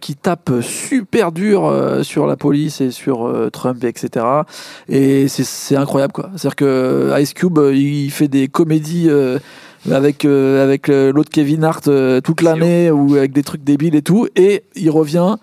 [0.00, 1.70] qui tapent super dur
[2.02, 4.24] sur la police et sur Trump, etc.
[4.88, 6.30] Et c'est- incroyable, quoi.
[6.34, 9.10] C'est-à-dire que Ice Cube, il fait des comédies
[9.92, 14.02] avec euh, avec l'autre Kevin Hart euh, toute l'année ou avec des trucs débiles et
[14.02, 15.36] tout et il revient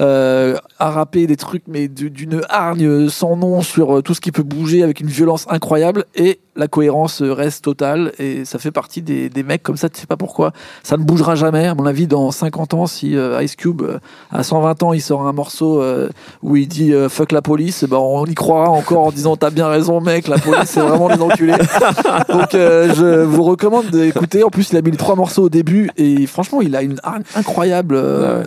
[0.00, 4.20] euh, à rapper des trucs mais du- d'une hargne sans nom sur euh, tout ce
[4.20, 6.04] qui peut bouger avec une violence incroyable.
[6.14, 9.98] Et la cohérence reste totale et ça fait partie des, des mecs comme ça tu
[9.98, 10.52] sais pas pourquoi
[10.82, 13.98] ça ne bougera jamais à mon avis dans 50 ans si euh, Ice Cube euh,
[14.30, 16.10] à 120 ans il sort un morceau euh,
[16.42, 19.50] où il dit euh, fuck la police ben on y croira encore en disant t'as
[19.50, 21.56] bien raison mec la police c'est vraiment les enculés
[22.28, 24.42] donc je vous recommande d'écouter.
[24.42, 27.00] En plus, il a mis les trois morceaux au début et franchement, il a une
[27.02, 28.00] hargne incroyable.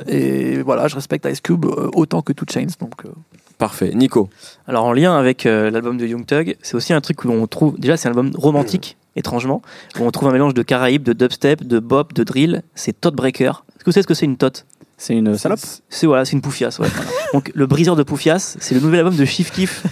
[0.08, 2.68] Et voilà, je respecte Ice Cube autant que Two Chains.
[2.80, 3.04] Donc
[3.64, 3.92] Parfait.
[3.94, 4.30] Nico.
[4.68, 7.48] Alors en lien avec euh, l'album de Young Thug, c'est aussi un truc où on
[7.48, 9.62] trouve déjà c'est un album romantique étrangement
[9.98, 12.64] où on trouve un mélange de Caraïbes, de dubstep, de bop, de drill.
[12.76, 13.64] C'est Tot Breaker.
[13.70, 14.66] Est-ce que vous savez ce que c'est une tot
[14.98, 16.80] c'est une salope C'est voilà, c'est une poufiasse.
[16.80, 16.88] Ouais.
[17.34, 19.84] Donc le briseur de poufiasse, c'est le nouvel album de Chief Keef,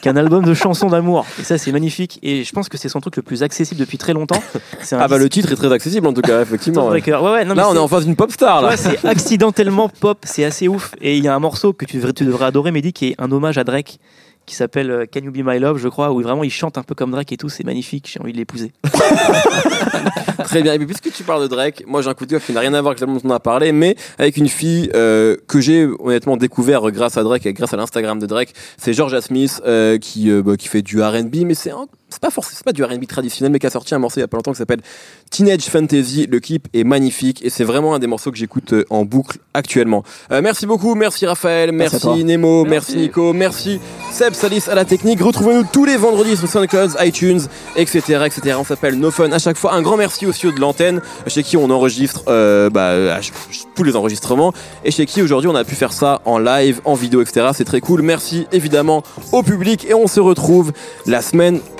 [0.00, 1.26] qui est un album de chansons d'amour.
[1.40, 2.18] Et ça c'est magnifique.
[2.22, 4.42] Et je pense que c'est son truc le plus accessible depuis très longtemps.
[4.80, 6.88] C'est un Ah bah le titre est très accessible en tout cas, effectivement.
[6.88, 7.02] ouais.
[7.02, 7.44] Ouais ouais.
[7.44, 8.68] Non, mais Là on est c'est- en face d'une pop star là.
[8.68, 10.92] Ouais, c'est accidentellement pop, c'est assez ouf.
[11.00, 13.14] Et il y a un morceau que tu devrais, tu devrais adorer, Mehdi, qui est
[13.18, 13.98] un hommage à Drake,
[14.50, 16.82] qui s'appelle euh, Can You Be My Love, je crois, où vraiment il chante un
[16.82, 18.72] peu comme Drake et tout, c'est magnifique, j'ai envie de l'épouser.
[20.44, 20.72] Très bien.
[20.74, 22.60] Et puis, puisque tu parles de Drake, moi j'ai un coup de cœur qui n'a
[22.60, 25.60] rien à voir avec l'album dont on a parlé, mais avec une fille euh, que
[25.60, 28.52] j'ai honnêtement découvert grâce à Drake et grâce à l'Instagram de Drake.
[28.76, 32.30] C'est Georgia Smith euh, qui bah, qui fait du R&B, mais c'est un- c'est pas
[32.30, 34.36] forcément pas du R&B traditionnel, mais qui a sorti un morceau il y a pas
[34.36, 34.80] longtemps qui s'appelle
[35.30, 36.26] Teenage Fantasy.
[36.26, 39.38] Le clip est magnifique et c'est vraiment un des morceaux que j'écoute euh, en boucle
[39.54, 40.02] actuellement.
[40.32, 42.24] Euh, merci beaucoup, merci Raphaël, Merci.
[42.24, 42.92] Nemo, merci.
[42.92, 42.96] Merci.
[42.96, 43.80] Nico, merci
[44.10, 45.20] Seb Salis à la technique.
[45.20, 47.40] Retrouvez-nous tous les vendredis sur SoundCloud, iTunes,
[47.76, 48.56] etc., etc.
[48.58, 49.74] On s'appelle No Fun à chaque fois.
[49.74, 53.20] Un grand merci aussi de l'antenne, chez qui on enregistre euh, bah,
[53.74, 54.52] tous les enregistrements
[54.84, 57.48] et chez qui aujourd'hui on a pu faire ça en live, en vidéo, etc.
[57.54, 58.02] C'est très cool.
[58.02, 59.02] Merci évidemment
[59.32, 60.72] au public et on se retrouve
[61.06, 61.60] la semaine